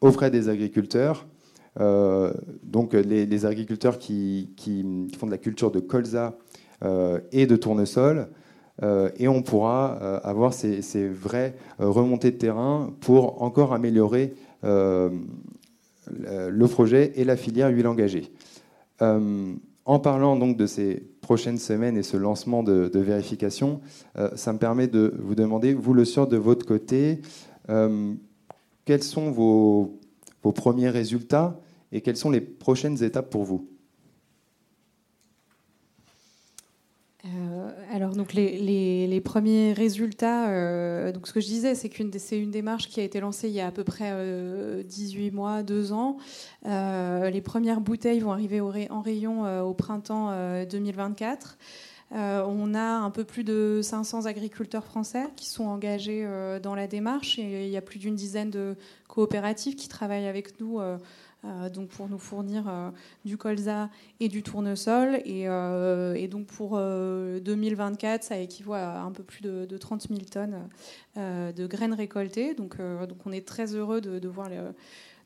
[0.00, 1.26] auprès des agriculteurs.
[1.78, 4.50] Euh, donc les, agriculteurs qui,
[5.18, 6.38] font de la culture de colza
[6.84, 8.28] euh, et de tournesol.
[8.82, 15.10] Euh, et on pourra avoir ces, vraies remontées de terrain pour encore améliorer le
[16.66, 18.32] projet et la filière huile engagée.
[19.00, 23.80] en parlant donc de ces prochaines semaines et ce lancement de, vérification,
[24.34, 27.20] ça me permet de vous demander, vous le sort de votre côté,
[27.66, 29.98] quels sont vos
[30.42, 31.58] premiers résultats
[31.92, 33.68] et quelles sont les prochaines étapes pour vous
[37.24, 42.38] euh, alors donc les, premiers résultats, euh, donc ce que je disais, c'est qu'une c'est
[42.38, 44.12] une démarche qui a été lancée il y a à peu près
[44.84, 46.18] 18 euh, mois, 2 ans.
[46.64, 50.30] les premières bouteilles vont arriver en rayon au printemps
[50.70, 51.56] 2024.
[52.12, 56.28] on a un peu plus de 500 agriculteurs français qui sont engagés
[56.62, 58.76] dans la démarche et il y a plus d'une dizaine de
[59.08, 60.98] coopératives qui travaillent avec nous euh,
[61.72, 62.90] donc pour nous fournir euh,
[63.24, 65.20] du colza et du tournesol.
[65.24, 70.68] Et, euh, donc pour 2024, ça équivaut à un peu plus de, 30 000 tonnes
[71.16, 72.54] de graines récoltées.
[72.54, 74.48] Donc, donc on est très heureux de, voir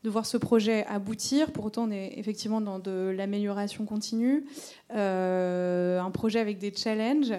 [0.05, 1.53] de voir ce projet aboutir.
[1.53, 4.45] Pour autant, on est effectivement dans de l'amélioration continue.
[4.91, 7.33] un projet avec des challenges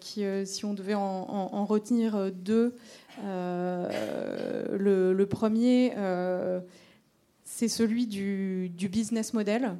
[0.00, 2.74] qui, si on devait en, retenir deux,
[3.22, 5.92] le, premier,
[7.54, 9.76] c'est celui du, business model.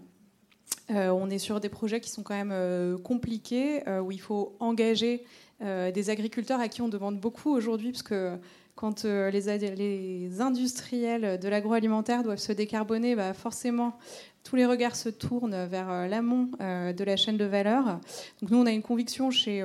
[0.91, 4.21] Euh, on est sur des projets qui sont quand même euh, compliqués, euh, où il
[4.21, 5.25] faut engager
[5.95, 8.37] des agriculteurs à qui on demande beaucoup aujourd'hui, parce que
[8.75, 13.97] quand les, industriels de l'agroalimentaire doivent se décarboner, bah, forcément,
[14.43, 18.01] tous les regards se tournent vers l'amont de la chaîne de valeur.
[18.41, 19.63] Donc nous, on a une conviction chez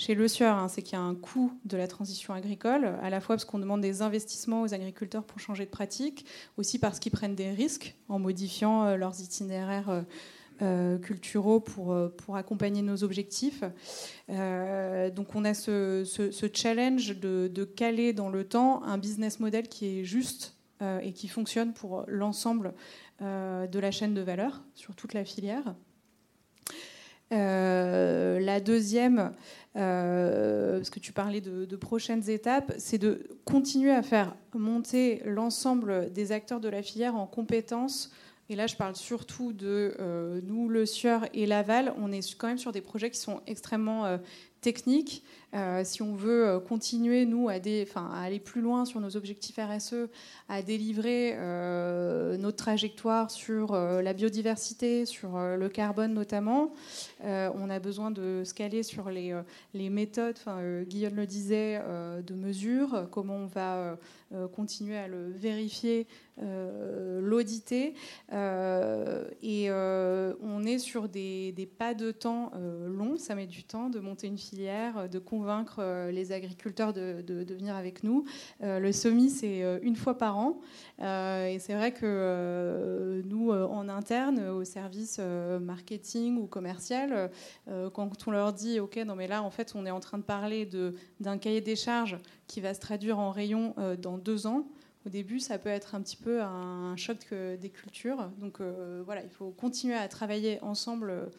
[0.00, 3.10] chez Le Sieur, hein, c'est qu'il y a un coût de la transition agricole, à
[3.10, 6.24] la fois parce qu'on demande des investissements aux agriculteurs pour changer de pratique,
[6.56, 10.00] aussi parce qu'ils prennent des risques en modifiant euh, leurs itinéraires euh,
[10.62, 13.62] euh, culturaux pour, pour accompagner nos objectifs.
[14.28, 20.04] donc on a ce, challenge de, caler dans le temps un business model qui est
[20.04, 20.56] juste
[21.02, 22.74] et qui fonctionne pour l'ensemble
[23.20, 25.74] de la chaîne de valeur sur toute la filière.
[27.30, 29.32] La deuxième,
[29.76, 36.12] euh, parce que tu parlais de, prochaines étapes, c'est de continuer à faire monter l'ensemble
[36.12, 38.10] des acteurs de la filière en compétences.
[38.48, 41.94] Et là, je parle surtout de euh, nous, le Sieur et Laval.
[41.98, 44.18] On est quand même sur des projets qui sont extrêmement euh,
[44.60, 45.22] techniques.
[45.54, 50.08] Euh, si on veut euh, continuer, nous, à, aller plus loin sur nos objectifs RSE,
[50.48, 56.72] à délivrer euh, notre trajectoire sur la biodiversité, sur le carbone notamment,
[57.22, 59.34] on a besoin de se caler sur les,
[59.74, 60.38] méthodes,
[60.86, 61.80] Guillaume le disait,
[62.26, 63.98] de mesure, comment on va
[64.54, 66.06] continuer à le vérifier,
[66.38, 67.94] l'auditeur audité
[69.42, 72.52] et on est sur des, des, pas de temps
[72.86, 73.16] longs.
[73.16, 75.39] Ça met du temps de monter une filière, de convaincre
[76.10, 77.22] les agriculteurs de,
[77.54, 78.24] venir avec nous.
[78.60, 80.60] le SOMI, c'est une fois par an.
[80.98, 87.30] et c'est vrai que nous, en interne, au service marketing ou commercial,
[87.66, 90.22] quand on leur dit, OK, non mais là, en fait, on est en train de
[90.22, 90.68] parler
[91.20, 94.66] d'un cahier des charges qui va se traduire en rayon euh, dans deux ans.
[95.06, 98.30] Au début, ça peut être un petit peu un choc des cultures.
[98.38, 101.30] Donc euh, voilà, il faut continuer à travailler ensemble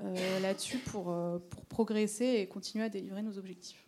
[0.00, 1.04] euh, là-dessus pour,
[1.50, 3.86] pour progresser et continuer à délivrer nos objectifs.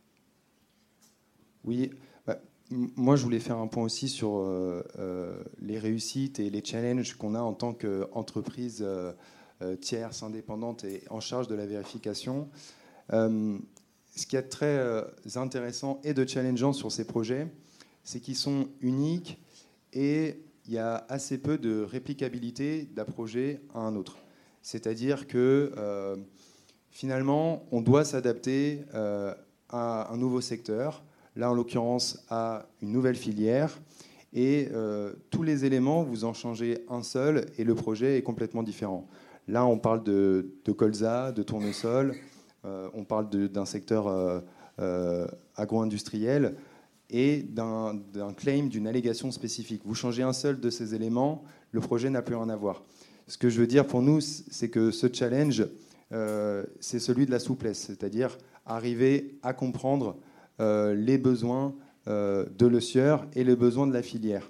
[1.64, 1.90] Oui,
[2.26, 2.38] bah,
[2.70, 4.44] moi je voulais faire un point aussi sur
[5.60, 8.86] les réussites et les challenges qu'on a en tant qu'entreprise
[9.80, 12.48] tierce, indépendante et en charge de la vérification
[14.16, 15.02] ce qui est très euh,
[15.36, 17.48] intéressant et de challengeant sur ces projets,
[18.02, 19.38] c'est qu'ils sont uniques
[19.92, 24.16] et il y a assez peu de réplicabilité d'un projet à un autre.
[24.66, 26.16] C'est-à-dire que euh,
[26.90, 29.32] finalement, on doit s'adapter euh,
[29.68, 31.04] à un nouveau secteur,
[31.36, 33.78] là en l'occurrence à une nouvelle filière,
[34.32, 34.68] et
[35.30, 39.08] tous les éléments, vous en changez un seul et le projet est complètement différent.
[39.48, 42.14] Là, on parle de, de colza, de tournesol,
[42.66, 44.40] euh, on parle d'un secteur euh,
[44.80, 46.56] euh, agro-industriel
[47.08, 47.94] et d'un
[48.36, 49.82] claim, d'une allégation spécifique.
[49.84, 52.82] Vous changez un seul de ces éléments, le projet n'a plus rien à voir.
[53.28, 55.66] Ce que je veux dire pour nous, c'est que ce challenge,
[56.80, 60.16] c'est celui de la souplesse, c'est-à-dire arriver à comprendre
[60.58, 61.74] les besoins
[62.06, 64.48] de le sieur et les besoins de la filière.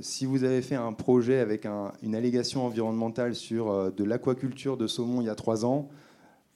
[0.00, 1.66] si vous avez fait un projet avec
[2.02, 5.90] une allégation environnementale sur de l'aquaculture de saumon il y a trois ans,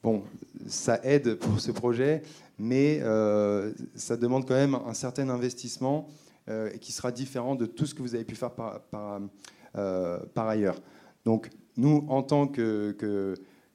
[0.03, 0.23] Bon,
[0.67, 2.23] ça aide pour ce projet,
[2.59, 6.09] mais euh, ça demande quand même un certain investissement
[6.49, 8.81] euh, qui sera différent de tout ce que vous avez pu faire par,
[9.77, 10.81] euh, ailleurs.
[11.25, 13.35] Donc, nous, en tant que,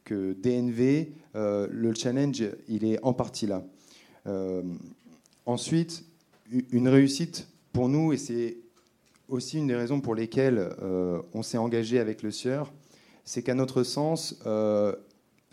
[0.10, 3.64] DNV, le challenge, il est en partie là.
[5.46, 6.06] ensuite,
[6.72, 8.58] une réussite pour nous, et c'est
[9.28, 10.70] aussi une des raisons pour lesquelles
[11.34, 12.72] on s'est engagé avec le SIEUR,
[13.24, 14.40] c'est qu'à notre sens,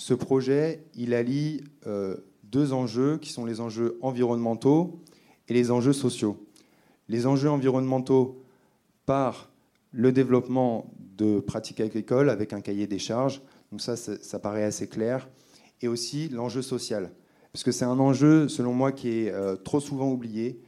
[0.03, 5.01] ce projet, il allie euh, deux enjeux qui sont les enjeux environnementaux
[5.47, 6.45] et les enjeux sociaux.
[7.09, 8.43] Les enjeux environnementaux
[9.07, 9.49] par
[9.93, 14.88] le développement de pratiques agricoles avec un cahier des charges, donc ça, ça, paraît assez
[14.88, 15.29] clair,
[15.81, 17.11] et aussi l'enjeu social,
[17.53, 20.61] parce que c'est un enjeu, selon moi, qui est euh, trop souvent oublié.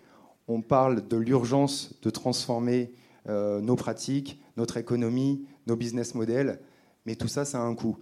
[0.48, 2.92] On parle de l'urgence de transformer
[3.28, 6.61] euh, nos pratiques, notre économie, nos business models,
[7.07, 7.96] mais tout ça, ça a un coût.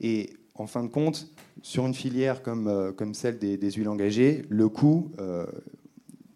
[0.00, 1.30] Et en fin de compte,
[1.62, 5.12] sur une filière comme, euh, comme celle des, huiles engagées, le coût,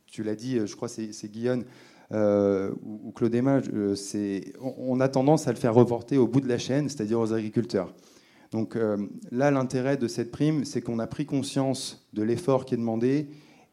[0.06, 1.64] tu l'as dit, je crois c'est Guillaume
[2.12, 3.60] euh, ou, Claude Emma,
[3.94, 7.32] c'est, on a tendance à le faire reporter au bout de la chaîne, c'est-à-dire aux
[7.32, 7.94] agriculteurs.
[8.50, 8.76] Donc
[9.30, 13.28] là, l'intérêt de cette prime, c'est qu'on a pris conscience de l'effort qui est demandé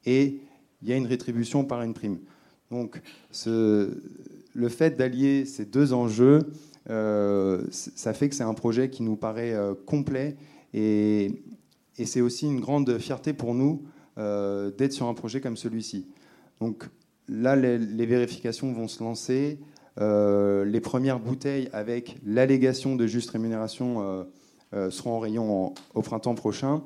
[0.05, 0.39] et
[0.83, 2.19] il y a une rétribution par une prime.
[2.69, 3.01] Donc
[3.45, 6.51] le fait d'allier ces deux enjeux,
[6.89, 10.35] euh, ça fait que c'est un projet qui nous paraît euh, complet
[10.73, 11.43] et,
[12.05, 13.81] c'est aussi une grande fierté pour nous
[14.19, 16.05] euh, d'être sur un projet comme celui-ci.
[16.59, 16.87] Donc
[17.27, 19.59] là, les, vérifications vont se lancer.
[19.97, 24.25] les premières bouteilles avec l'allégation de juste rémunération
[24.89, 26.83] seront en rayon au printemps prochain.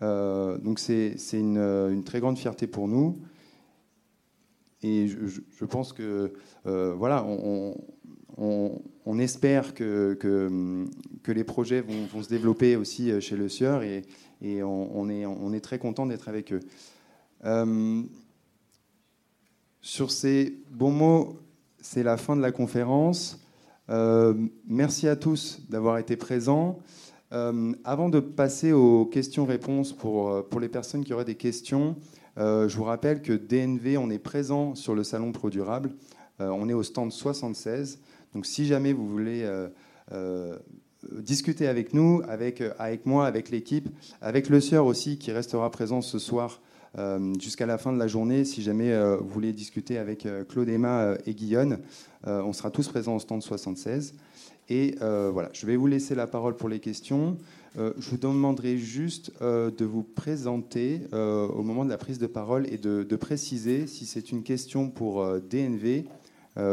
[0.00, 3.18] donc c'est une, très grande fierté pour nous.
[4.82, 6.32] Et je, pense que
[6.64, 7.24] voilà,
[8.38, 10.86] on, espère que,
[11.26, 14.04] les projets vont, se développer aussi euh, chez le Sieur et,
[14.62, 15.08] on,
[15.52, 16.60] est, très content d'être avec eux.
[19.86, 21.36] Euh, sur ces bons mots,
[21.80, 23.40] c'est la fin de la conférence.
[23.88, 24.34] Euh,
[24.66, 26.78] merci à tous d'avoir été présents.
[27.84, 31.96] avant de passer aux questions-réponses pour, pour les personnes qui auraient des questions,
[32.36, 35.90] je vous rappelle que DNV, on est présent sur le Salon Pro Durable.
[36.38, 37.98] on est au stand 76.
[38.36, 39.68] Donc si jamais vous voulez euh,
[40.12, 40.58] euh,
[41.20, 43.88] discuter avec nous, avec, euh, avec moi, avec l'équipe,
[44.20, 46.60] avec le sieur aussi qui restera présent ce soir
[47.38, 51.34] jusqu'à la fin de la journée, si jamais vous voulez discuter avec Claude Emma et
[51.34, 51.78] Guillaume,
[52.24, 54.14] on sera tous présents au stand 76.
[54.68, 57.36] Et voilà, je vais vous laisser la parole pour les questions.
[57.76, 62.78] je vous demanderai juste de vous présenter au moment de la prise de parole et
[62.78, 66.04] de, de préciser si c'est une question pour DNV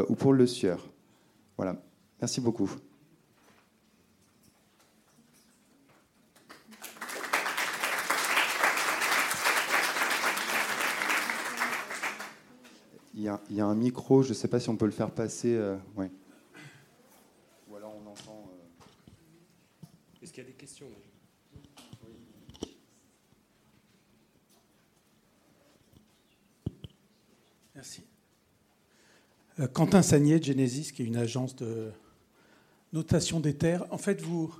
[0.07, 0.87] ou pour le sieur.
[1.57, 1.75] Voilà.
[2.21, 2.71] Merci beaucoup.
[13.15, 15.53] Il y, a, un micro, je ne sais pas si on peut le faire passer.
[15.53, 15.77] Euh,
[18.13, 18.49] entend.
[20.21, 20.87] Est-ce qu'il y a des questions
[27.75, 28.03] Merci.
[29.73, 31.91] Quentin Sagnier de Genesis, qui est une agence de
[32.93, 33.85] notation des terres.
[33.91, 34.53] En fait, vous,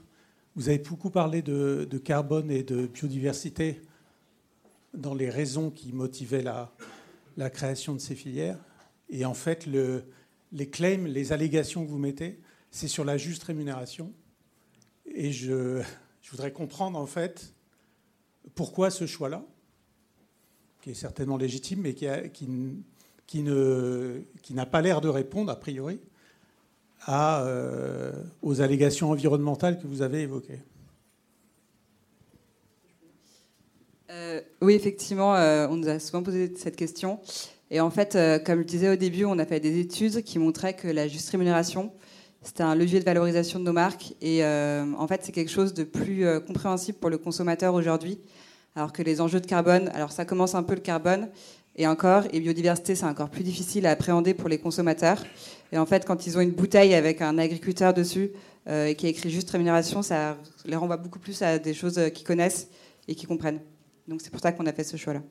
[0.56, 3.82] vous avez beaucoup parlé de, carbone et de biodiversité
[4.94, 6.72] dans les raisons qui motivaient la,
[7.38, 8.60] la création de ces filières.
[9.10, 10.06] Et en fait, le,
[10.52, 12.39] les claims, les allégations que vous mettez,
[12.72, 14.13] c'est sur la juste rémunération.
[15.06, 15.82] Et je,
[16.32, 17.54] voudrais comprendre en fait
[18.56, 19.46] pourquoi ce choix-là,
[20.82, 22.08] qui est certainement légitime, mais qui,
[23.28, 26.00] qui, ne, qui n'a pas l'air de répondre, a priori,
[27.10, 30.62] euh, aux allégations environnementales que vous avez évoquées.
[34.13, 37.19] Euh, oui, effectivement, euh, on nous a souvent posé cette question.
[37.71, 40.76] Et en fait, comme je disais au début, on a fait des études qui montraient
[40.76, 41.91] que la juste rémunération,
[42.43, 44.13] c'était un levier de valorisation de nos marques.
[44.21, 48.19] Et en fait, c'est quelque chose de plus compréhensible pour le consommateur aujourd'hui.
[48.76, 51.30] Alors que les enjeux de carbone, alors ça commence un peu le carbone,
[51.76, 55.23] et encore, et biodiversité, c'est encore plus difficile à appréhender pour les consommateurs.
[55.71, 58.32] Et en fait, quand ils ont une bouteille avec un agriculteur dessus
[58.67, 61.97] euh, et qui a écrit juste rémunération, ça les renvoie beaucoup plus à des choses
[61.97, 62.67] euh, qu'ils connaissent
[63.08, 63.60] et qu'ils comprennent.
[64.08, 65.24] Donc c'est pour ça qu'on a fait ce choix-là.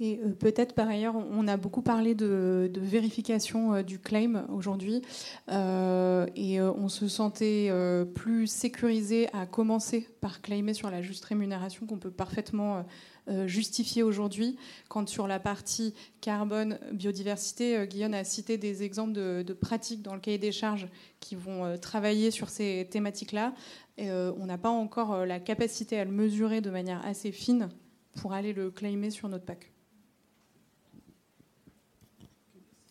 [0.00, 5.02] Et euh, peut-être par ailleurs, on a beaucoup parlé de, vérification du claim aujourd'hui,
[5.48, 7.70] et on se sentait
[8.14, 12.84] plus sécurisé à commencer par claimer sur la juste rémunération qu'on peut parfaitement
[13.30, 14.56] euh, justifié aujourd'hui,
[14.88, 20.14] quand sur la partie carbone, biodiversité, euh, Guillaume a cité des exemples de, pratiques dans
[20.14, 20.88] le cahier des charges
[21.20, 23.54] qui vont euh, travailler sur ces thématiques-là.
[23.98, 27.68] on n'a pas encore la capacité à le mesurer de manière assez fine
[28.14, 29.69] pour aller le claimer sur notre PAC.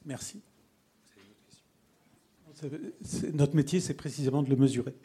[0.09, 0.41] Merci.
[3.31, 4.95] Notre métier, c'est précisément de le mesurer.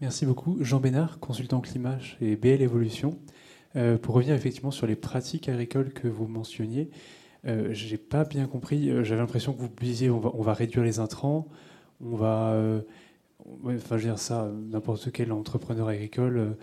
[0.00, 0.62] Merci beaucoup.
[0.62, 3.18] Jean Bénard, consultant climat chez BL Evolution.
[3.74, 6.92] Euh, pour revenir effectivement sur les pratiques agricoles que vous mentionniez,
[7.46, 8.90] euh, je n'ai pas bien compris.
[8.90, 11.48] Euh, j'avais l'impression que vous disiez on va, réduire les intrants,
[12.00, 12.56] on va.
[13.64, 16.56] enfin, je veux dire ça, n'importe quel entrepreneur agricole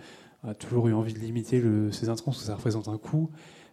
[0.44, 3.30] a toujours eu envie de limiter ces intrants parce que ça représente un coût.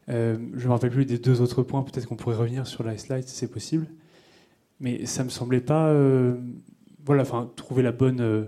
[0.08, 1.84] je ne me rappelle plus des deux autres points.
[1.84, 3.88] Peut-être qu'on pourrait revenir sur la slide si c'est possible.
[4.80, 5.94] Mais ça me semblait pas.
[7.06, 8.48] voilà, enfin, trouver la bonne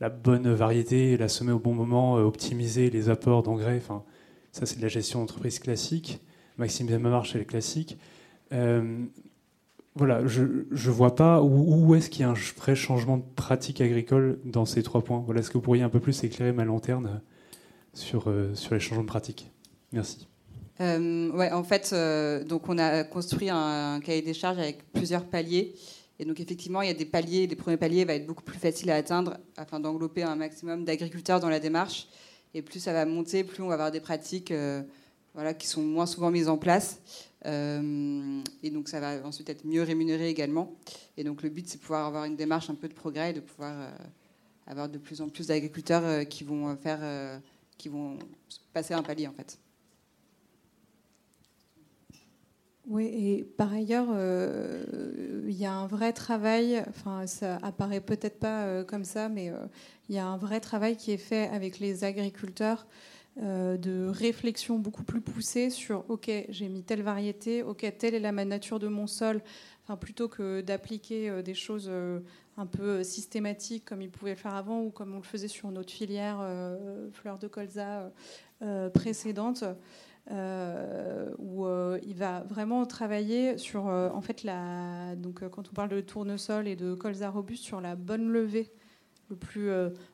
[0.00, 3.76] la bonne variété, la semer au bon moment, euh, optimiser les apports d'engrais.
[3.76, 4.02] Enfin,
[4.50, 6.20] ça, c'est de la gestion d'entreprise classique.
[6.60, 7.96] Maximiser ma marche, c'est classique.
[8.52, 9.04] Euh,
[9.94, 13.80] voilà, je ne vois pas où, est-ce qu'il y a un vrai changement de pratique
[13.80, 15.22] agricole dans ces trois points.
[15.24, 17.22] Voilà, est-ce que vous pourriez un peu plus éclairer ma lanterne
[17.94, 19.50] sur, euh, sur les changements de pratique?
[19.92, 20.28] Merci.
[20.78, 21.94] ouais, en fait,
[22.46, 25.74] donc on a construit un, cahier des charges avec plusieurs paliers.
[26.18, 27.46] Et donc effectivement, il y a des paliers.
[27.46, 31.40] Les premiers paliers vont être beaucoup plus faciles à atteindre afin d'englober un maximum d'agriculteurs
[31.40, 32.06] dans la démarche.
[32.52, 34.82] Et plus ça va monter, plus on va avoir des pratiques euh,
[35.34, 37.00] voilà, qui sont moins souvent mises en place.
[37.46, 40.74] Euh, et donc ça va ensuite être mieux rémunéré également.
[41.16, 43.32] Et donc le but, c'est de pouvoir avoir une démarche un peu de progrès et
[43.34, 43.90] de pouvoir euh,
[44.66, 47.40] avoir de plus en plus d'agriculteurs qui vont faire,
[47.78, 48.18] qui vont
[48.72, 49.58] passer un palier en fait.
[52.90, 58.40] Oui, et par ailleurs, euh, il y a un vrai travail, enfin ça apparaît peut-être
[58.40, 59.66] pas euh, comme ça, mais euh,
[60.08, 62.88] il y a un vrai travail qui est fait avec les agriculteurs
[63.36, 68.32] de réflexion beaucoup plus poussée sur OK, j'ai mis telle variété, OK, telle est la
[68.32, 69.40] nature de mon sol,
[69.84, 71.90] enfin, plutôt que d'appliquer des choses
[72.56, 75.70] un peu systématiques comme ils pouvaient le faire avant ou comme on le faisait sur
[75.70, 76.44] notre filière
[77.12, 78.12] fleur de colza
[78.92, 79.64] précédente.
[80.30, 85.72] Euh, où euh, il va vraiment travailler sur, euh, en fait, la, donc, quand on
[85.72, 88.70] parle de tournesol et de colza robuste, sur la bonne levée
[89.30, 89.70] le plus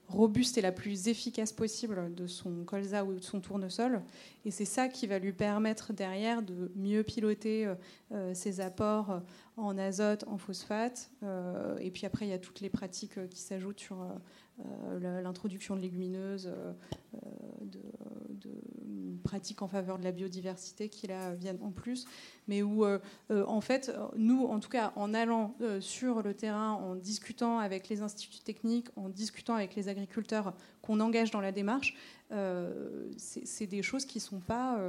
[0.09, 4.03] robuste et la plus efficace possible de son colza ou de son tournesol.
[4.45, 7.69] Et c'est ça qui va lui permettre derrière de mieux piloter
[8.35, 9.23] ses apports
[9.57, 11.11] en azote, en phosphate.
[11.81, 14.07] et puis après, il y a toutes les pratiques qui s'ajoutent sur
[15.01, 16.51] l'introduction de légumineuses,
[19.19, 22.07] pratiques en faveur de la biodiversité qui là viennent en plus,
[22.49, 22.99] mais où euh,
[23.31, 27.59] euh, en fait nous, en tout cas en allant euh, sur le terrain, en discutant
[27.59, 31.97] avec les instituts techniques, en discutant avec les agriculteurs qu'on engage dans la démarche,
[33.17, 34.81] c'est des choses qui sont pas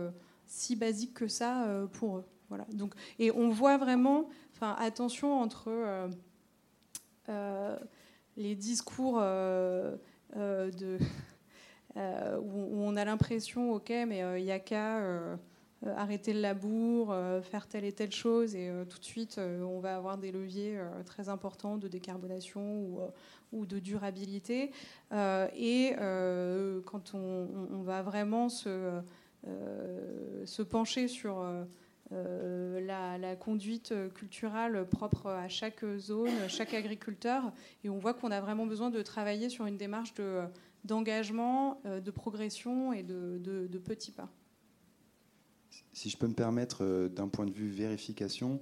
[0.48, 2.26] si basiques que ça pour eux.
[2.50, 2.66] Voilà.
[2.74, 6.10] Donc, et on voit vraiment, enfin, attention entre
[8.38, 10.00] les discours de,
[11.98, 15.00] où, on a l'impression, ok, mais il n'y a qu'à
[15.86, 19.40] euh, arrêter le labour, euh, faire telle et telle chose, et euh, tout de suite,
[19.40, 23.12] on va avoir des leviers très importants de décarbonation
[23.54, 24.72] ou, de durabilité.
[25.12, 25.96] et
[26.86, 29.02] quand on, va vraiment se,
[30.64, 31.46] pencher sur
[32.12, 37.52] la, conduite culturelle propre à chaque zone, chaque agriculteur,
[37.84, 40.14] et on voit qu'on a vraiment besoin de travailler sur une démarche
[40.88, 44.30] d'engagement, de, progression et de petits pas
[45.98, 48.62] si je peux me permettre, euh, d'un point de vue vérification,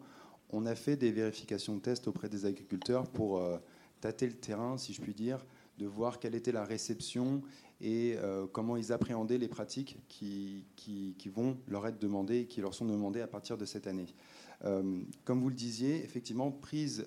[0.52, 3.58] on a fait des vérifications de tests auprès des agriculteurs pour euh,
[4.00, 5.46] tâter le terrain, si je puis dire,
[5.78, 7.42] de voir quelle était la réception
[7.82, 12.62] et euh, comment ils appréhendaient les pratiques qui, qui, vont leur être demandées et qui
[12.62, 14.16] leur sont demandées à partir de cette année.
[14.62, 17.06] comme vous le disiez, effectivement, prises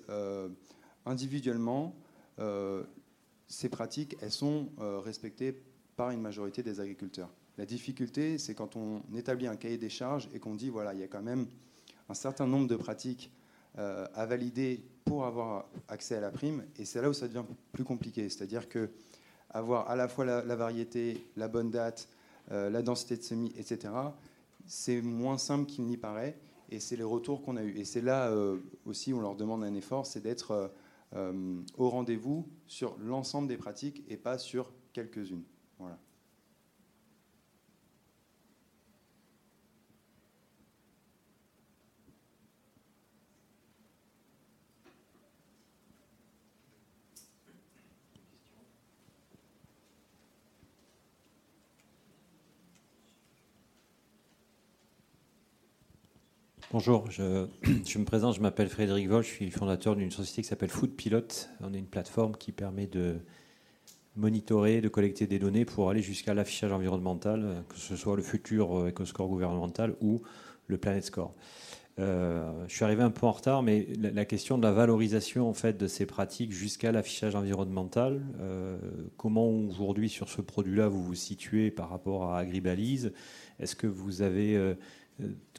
[1.07, 1.95] individuellement,
[3.49, 4.69] ces pratiques, elles sont
[5.03, 5.53] respectées
[5.97, 7.29] par une majorité des agriculteurs.
[7.59, 11.01] La difficulté, c'est quand on établit un cahier des charges et qu'on dit, voilà, il
[11.01, 11.45] y a quand même
[12.07, 13.31] un certain nombre de pratiques
[13.77, 17.43] euh, à valider pour avoir accès à la prime, et c'est là où ça devient
[17.73, 18.29] plus compliqué.
[18.29, 18.89] C'est-à-dire que
[19.49, 22.07] avoir à la fois la, variété, la bonne date,
[22.51, 23.93] euh, la densité de semis, etc.,
[24.65, 26.37] c'est moins simple qu'il n'y paraît,
[26.69, 27.77] et c'est les retours qu'on a eus.
[27.77, 30.71] Et c'est là euh, aussi où on leur demande un effort, c'est d'être
[31.13, 35.43] au rendez-vous sur l'ensemble des pratiques et pas sur quelques-unes.
[35.79, 35.99] Voilà.
[56.71, 60.69] Bonjour, je, me présente, je m'appelle Frédéric Vol, je suis fondateur d'une société qui s'appelle
[60.69, 61.23] Food Pilot.
[61.61, 63.17] On est une plateforme qui permet de
[64.15, 68.87] monitorer, de collecter des données pour aller jusqu'à l'affichage environnemental, que ce soit le futur
[68.87, 70.21] EcoScore gouvernemental ou
[70.67, 71.33] le Planet Score.
[71.97, 75.53] Euh, je suis arrivé un peu en retard, mais la, question de la valorisation en
[75.53, 78.77] fait de ces pratiques jusqu'à l'affichage environnemental, euh,
[79.17, 83.11] comment aujourd'hui sur ce produit-là vous vous situez par rapport à Agribalise?
[83.59, 84.75] Est-ce que vous avez euh,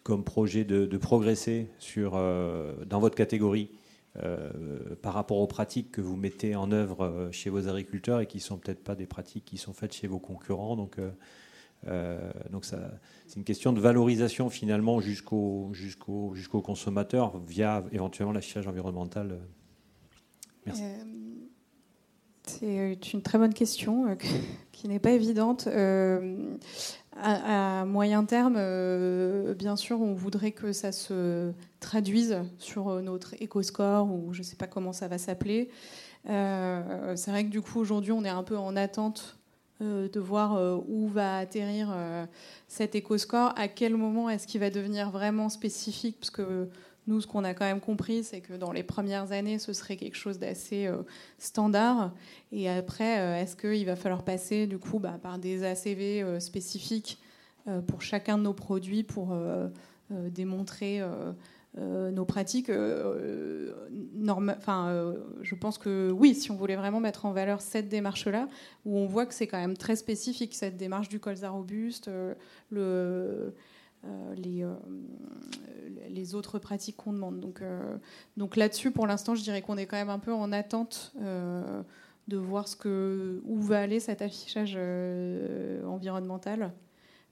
[0.02, 3.70] comme projet de, progresser sur, euh, dans votre catégorie
[4.16, 8.26] euh, par rapport aux pratiques que vous mettez en œuvre euh, chez vos agriculteurs et
[8.26, 10.76] qui ne sont peut-être pas des pratiques qui sont faites chez vos concurrents.
[10.76, 10.98] Donc,
[12.50, 12.90] donc ça,
[13.26, 19.38] c'est une question de valorisation finalement jusqu'au jusqu'au jusqu'au consommateur via éventuellement l'affichage environnemental.
[20.66, 20.82] Merci.
[22.58, 24.16] C'est une très bonne question
[24.72, 25.68] qui n'est pas évidente.
[27.22, 33.34] À, moyen terme, euh, bien sûr, on voudrait que ça se traduise sur euh, notre
[33.42, 35.70] éco-score ou je ne sais pas comment ça va s'appeler.
[36.28, 39.36] Euh, c'est vrai que du coup, aujourd'hui, on est un peu en attente
[39.80, 41.96] de voir où va atterrir
[42.68, 46.68] cet éco-score, à quel moment est-ce qu'il va devenir vraiment spécifique, parce que
[47.10, 49.96] nous, ce qu'on a quand même compris, c'est que dans les premières années, ce serait
[49.96, 51.02] quelque chose d'assez euh,
[51.38, 52.12] standard.
[52.52, 56.40] Et après, euh, est-ce qu'il va falloir passer du coup bah, par des ACV euh,
[56.40, 57.18] spécifiques
[57.86, 59.36] pour chacun de nos produits pour
[60.10, 61.02] démontrer
[61.76, 63.74] nos pratiques Je
[65.54, 68.48] pense que oui, si on voulait vraiment mettre en valeur cette démarche-là,
[68.86, 72.10] où on voit que c'est quand même très spécifique, cette démarche du colza robuste,
[72.70, 73.54] le
[74.36, 74.74] les, euh,
[76.08, 77.40] les autres pratiques qu'on demande.
[77.40, 77.96] Donc, euh,
[78.36, 81.14] donc là-dessus, pour l'instant, je dirais qu'on est quand même un peu en attente
[82.28, 84.78] de voir ce que, où va aller cet affichage
[85.84, 86.72] environnemental.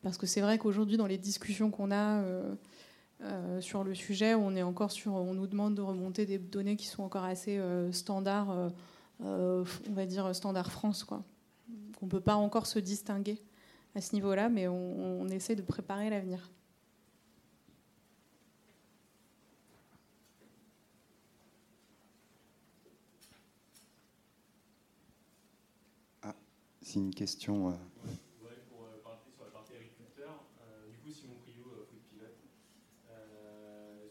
[0.03, 2.23] Parce que c'est vrai qu'aujourd'hui, dans les discussions qu'on a
[3.61, 6.87] sur le sujet, on est encore sur, on nous demande de remonter des données qui
[6.87, 7.61] sont encore assez
[7.93, 8.73] standards,
[9.21, 11.23] on va dire standard France, quoi.
[12.01, 13.41] On ne peut pas encore se distinguer
[13.95, 16.51] à ce niveau-là, mais on essaie de préparer l'avenir.
[26.89, 27.69] C'est une question.
[27.69, 27.77] Euh,
[28.73, 32.41] pour euh, partir sur la partie agriculteur, euh, du coup, Simon Priou, Food Pilote.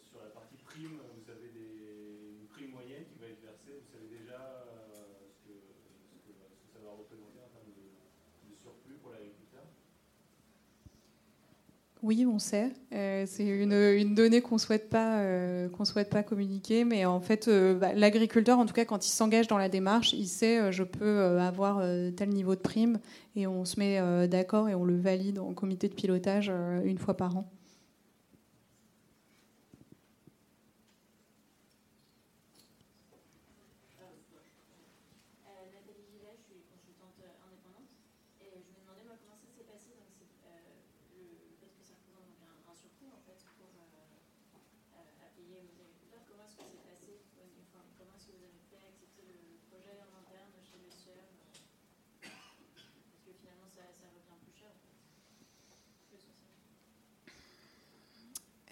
[0.06, 3.82] sur la partie prime, vous avez des, une prime moyenne qui va être versée.
[3.82, 4.38] Vous savez déjà
[5.26, 5.58] ce que,
[6.06, 6.38] ce, que,
[6.70, 7.98] ça va représenter en termes de,
[8.46, 9.66] de surplus pour l'agriculteur
[12.08, 12.72] oui, on sait.
[12.92, 15.22] c'est une, donnée qu'on souhaite pas
[15.74, 19.48] qu'on souhaite pas communiquer, mais en fait, bah, l'agriculteur, en tout cas, quand il s'engage
[19.48, 21.84] dans la démarche, il sait je peux avoir
[22.16, 23.00] tel niveau de prime
[23.36, 26.50] et on se met d'accord et on le valide en comité de pilotage
[26.86, 27.52] une fois par an.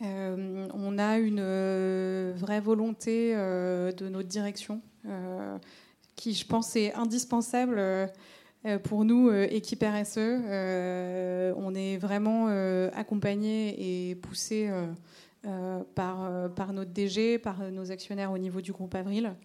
[0.01, 4.81] Euh, on a une euh, vraie volonté euh, de notre direction
[6.15, 7.79] qui, je pense, est indispensable
[8.83, 10.17] pour nous, équipe RSE.
[10.17, 12.47] on est vraiment
[12.95, 14.71] accompagné et poussé
[15.93, 19.35] par, notre DG, par nos actionnaires au niveau du groupe Avril.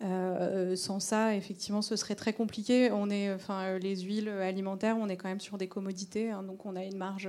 [0.00, 2.90] sans ça, effectivement, ce serait très compliqué.
[2.90, 6.64] On est, enfin, les huiles alimentaires, on est quand même sur des commodités, hein, donc
[6.64, 7.28] on a une marge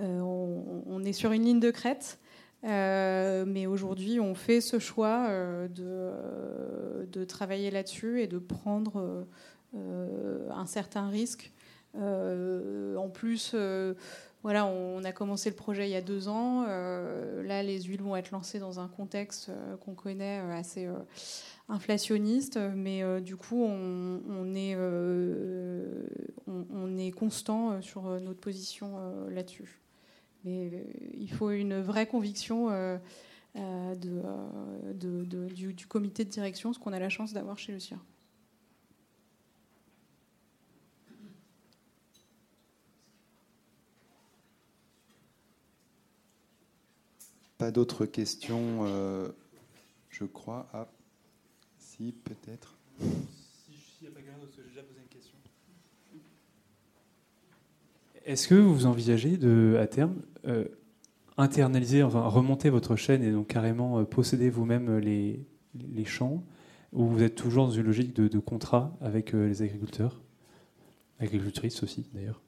[0.00, 2.18] euh, on, est sur une ligne de crête.
[2.64, 5.68] Euh, mais aujourd'hui, on fait ce choix euh,
[7.06, 9.26] de, travailler là-dessus et de prendre
[9.74, 11.52] un certain risque.
[11.94, 13.54] en plus,
[14.42, 16.64] voilà, on a commencé le projet il y a deux ans.
[16.64, 19.50] là, les huiles vont être lancées dans un contexte
[19.80, 20.88] qu'on connaît assez
[21.68, 24.56] inflationniste, mais du coup, on, on,
[26.96, 29.80] est constant sur notre position là-dessus.
[30.44, 30.82] Mais euh,
[31.14, 32.98] il faut une vraie conviction euh,
[33.56, 37.98] euh, de, du, comité de direction, ce qu'on a la chance d'avoir chez le CIR.
[47.56, 48.86] Pas d'autres questions,
[50.10, 50.68] je crois.
[50.72, 50.86] Ah,
[51.76, 52.76] si, peut-être.
[53.00, 55.34] Si, n'y a pas quelqu'un d'autre, j'ai déjà posé une question.
[58.28, 60.16] Est-ce que vous envisagez de, à terme,
[60.46, 60.66] euh,
[61.38, 66.44] internaliser, enfin remonter votre chaîne et donc carrément euh, posséder vous-même euh, les, champs,
[66.92, 70.20] ou vous êtes toujours dans une logique de, de contrat avec les agriculteurs,
[71.18, 72.42] agricultrices aussi d'ailleurs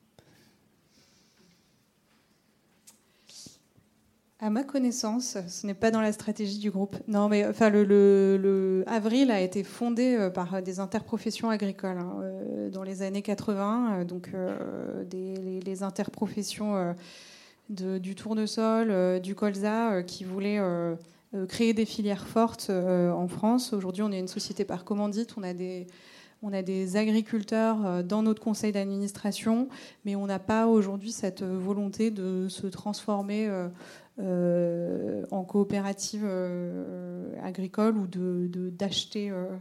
[4.42, 6.96] À ma connaissance, ce n'est pas dans la stratégie du groupe.
[7.08, 12.82] Non, mais le, Avril a été fondé euh, par des interprofessions agricoles hein, euh, dans
[12.82, 13.98] les années 80.
[14.00, 14.30] Euh, donc,
[15.12, 16.94] les, interprofessions
[17.68, 20.60] du tournesol, du colza, qui voulaient
[21.48, 23.72] créer des filières fortes en France.
[23.72, 25.36] Aujourd'hui, on est une société par commandite.
[26.42, 29.68] On a des agriculteurs dans notre conseil d'administration,
[30.04, 33.48] mais on n'a pas aujourd'hui cette volonté de se transformer
[34.20, 39.56] en coopérative euh, agricole ou d'acheter de, euh,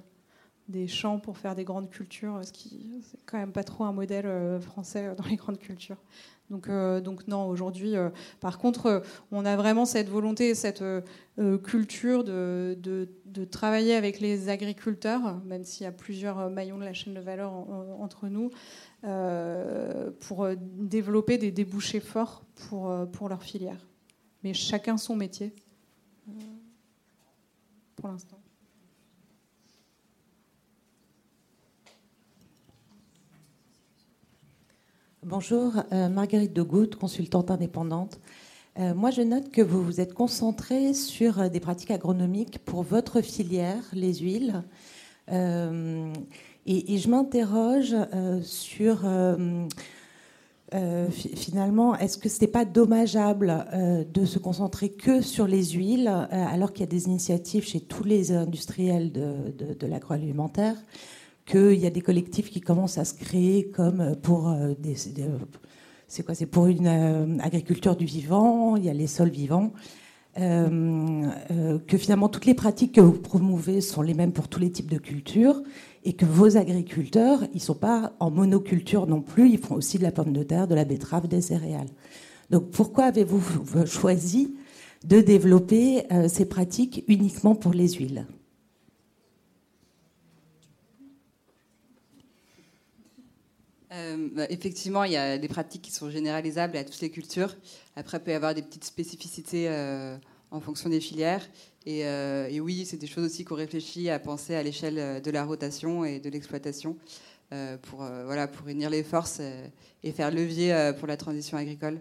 [0.68, 3.92] des champs pour faire des grandes cultures, ce qui c'est quand même pas trop un
[3.92, 5.98] modèle français dans les grandes cultures.
[6.52, 6.68] Donc,
[7.04, 7.94] donc non, aujourd'hui,
[8.40, 10.84] par contre, on a vraiment cette volonté, cette
[11.64, 16.94] culture de, de, travailler avec les agriculteurs, même s'il y a plusieurs maillons de la
[16.94, 17.54] chaîne de valeur
[18.00, 18.50] entre nous,
[20.20, 23.89] pour développer des débouchés forts pour, pour leur filière
[24.44, 25.54] mais chacun son métier
[26.28, 26.32] euh,
[27.96, 28.40] pour l'instant.
[35.24, 38.20] Bonjour, euh, Marguerite Degout, consultante indépendante.
[38.80, 43.22] Euh, moi, je note que vous vous êtes concentré sur des pratiques agronomiques pour votre
[43.22, 44.64] filière, les huiles.
[45.28, 47.96] et, je m'interroge
[48.42, 49.04] sur
[50.74, 55.72] euh, finalement, est-ce que ce n'est pas dommageable euh, de se concentrer que sur les
[55.72, 60.76] huiles, euh, alors qu'il y a des initiatives chez tous les industriels de, l'agroalimentaire,
[61.46, 64.96] qu'il y a des collectifs qui commencent à se créer comme pour des,
[66.08, 69.74] c'est quoi C'est pour une agriculture du vivant, il y a les sols vivants.
[70.36, 74.92] que finalement toutes les pratiques que vous promouvez sont les mêmes pour tous les types
[74.92, 75.64] de cultures
[76.04, 79.98] et que vos agriculteurs, ils ne sont pas en monoculture non plus, ils font aussi
[79.98, 81.90] de la pomme de terre, de la betterave, des céréales.
[82.50, 84.56] Donc pourquoi avez-vous choisi
[85.04, 88.26] de développer euh, ces pratiques uniquement pour les huiles?
[93.92, 97.56] Euh, bah, effectivement, il y a des pratiques qui sont généralisables à toutes les cultures.
[97.96, 100.16] Après, il peut y avoir des petites spécificités euh,
[100.52, 101.48] en fonction des filières.
[101.88, 105.32] Euh, et, oui, c'est des choses aussi qu'on réfléchit à penser à l'échelle euh, de
[105.32, 106.98] la rotation et de l'exploitation
[107.52, 109.42] euh, pour, voilà, pour unir les forces
[110.04, 112.00] et, faire levier pour la transition agricole.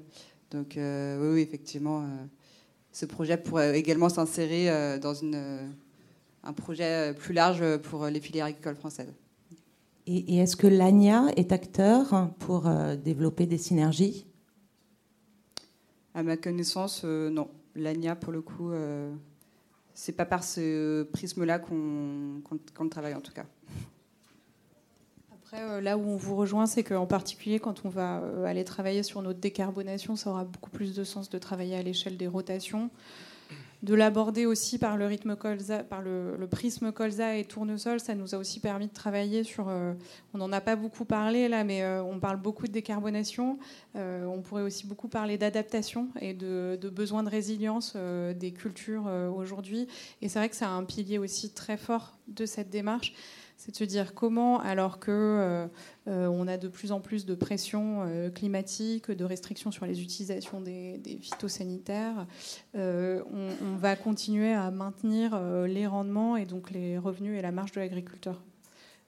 [0.50, 2.06] Donc oui, oui, effectivement,
[2.92, 5.72] ce projet pourrait également s'insérer dans une,
[6.44, 9.12] un projet plus large pour les filières agricoles françaises.
[10.06, 12.70] Et, et est-ce que l'ANIA est acteur pour
[13.04, 14.26] développer des synergies?
[16.14, 17.48] À ma connaissance, non.
[17.78, 18.70] L'ANIA, pour le coup,
[19.94, 22.42] c'est pas par ce prisme-là qu'on
[22.90, 23.46] travaille en tout cas.
[25.32, 29.22] Après, là où on vous rejoint, c'est qu'en particulier, quand on va aller travailler sur
[29.22, 32.90] notre décarbonation, ça aura beaucoup plus de sens de travailler à l'échelle des rotations
[33.82, 38.00] de l'aborder aussi par le rythme colza, par le, prisme colza et tournesol.
[38.00, 39.68] Ça nous a aussi permis de travailler sur.
[39.68, 39.94] Euh,
[40.34, 43.58] on n'en a pas beaucoup parlé là, mais euh, on parle beaucoup de décarbonation.
[43.96, 49.06] Euh, on pourrait aussi beaucoup parler d'adaptation et de, de, besoin de résilience des cultures
[49.34, 49.86] aujourd'hui.
[50.22, 53.12] Et c'est vrai que c'est un pilier aussi très fort de cette démarche
[53.58, 55.66] c'est de se dire comment, alors que euh,
[56.06, 60.00] euh, on a de plus en plus de pression euh, climatique, de restrictions sur les
[60.00, 62.26] utilisations des, phytosanitaires,
[62.74, 67.80] on, va continuer à maintenir les rendements et donc les revenus et la marge de
[67.80, 68.42] l'agriculteur.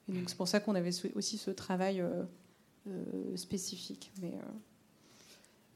[0.09, 2.03] Donc c'est pour ça qu'on avait aussi ce travail
[3.37, 4.13] spécifique.
[4.21, 4.33] Mais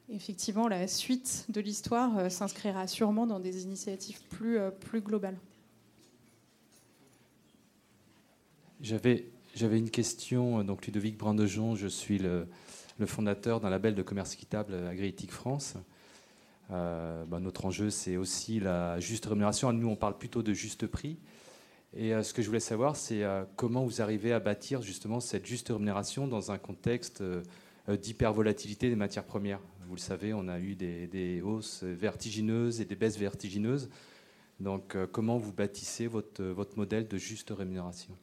[0.09, 5.39] effectivement, la suite de l'histoire s'inscrira sûrement dans des initiatives plus globales.
[8.85, 9.25] J'avais,
[9.79, 10.63] une question.
[10.63, 12.47] Donc, Ludovic Brandejon, je suis le,
[13.07, 15.77] fondateur d'un label de commerce équitable Agriéthique France.
[16.71, 19.73] Euh, bah, notre enjeu, c'est aussi la juste rémunération.
[19.73, 21.17] Nous, on parle plutôt de juste prix.
[21.97, 25.19] Et euh, ce que je voulais savoir, c'est euh, comment vous arrivez à bâtir justement
[25.19, 27.23] cette juste rémunération dans un contexte
[27.89, 29.61] d'hypervolatilité des matières premières?
[29.89, 33.89] Vous le savez, on a eu des, hausses vertigineuses et des baisses vertigineuses.
[34.61, 38.15] Donc, comment vous bâtissez votre modèle de juste rémunération?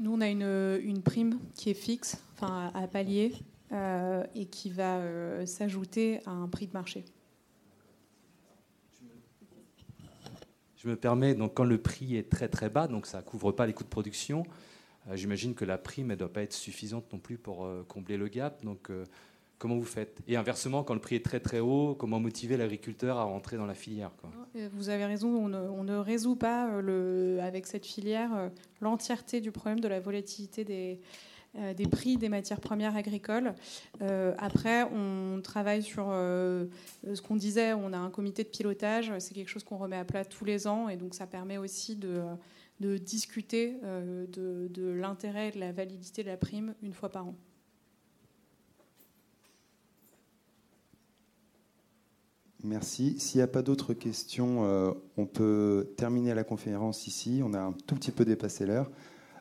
[0.00, 3.34] Nous, on a une, prime qui est fixe, enfin à, palier,
[3.70, 7.04] euh, et qui va euh, s'ajouter à un prix de marché.
[10.78, 13.52] Je me permets, donc quand le prix est très très bas, donc ça ne couvre
[13.52, 14.44] pas les coûts de production,
[15.06, 18.28] euh, j'imagine que la prime ne doit pas être suffisante non plus pour combler le
[18.28, 18.64] gap.
[18.64, 18.90] Donc
[19.60, 20.22] Comment vous faites?
[20.26, 23.66] Et inversement, quand le prix est très très haut, comment motiver l'agriculteur à rentrer dans
[23.66, 24.10] la filière
[24.72, 28.48] Vous avez raison, on ne, résout pas euh, avec cette filière euh,
[28.80, 30.98] l'entièreté du problème de la volatilité des,
[31.58, 33.52] euh, prix des matières premières agricoles.
[34.38, 39.50] après, on travaille sur ce qu'on disait, on a un comité de pilotage, c'est quelque
[39.50, 43.76] chose qu'on remet à plat tous les ans, et donc ça permet aussi de, discuter
[43.82, 47.34] de l'intérêt et de la validité de la prime une fois par an.
[52.62, 53.18] Merci.
[53.18, 57.40] S'il n'y a pas d'autres questions, euh, on peut terminer la conférence ici.
[57.44, 58.90] On a un tout petit peu dépassé l'heure.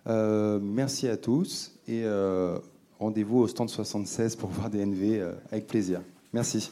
[0.07, 2.57] Euh, merci à tous et euh,
[2.99, 6.01] rendez-vous au stand 76 pour voir DNV avec plaisir.
[6.33, 6.71] Merci.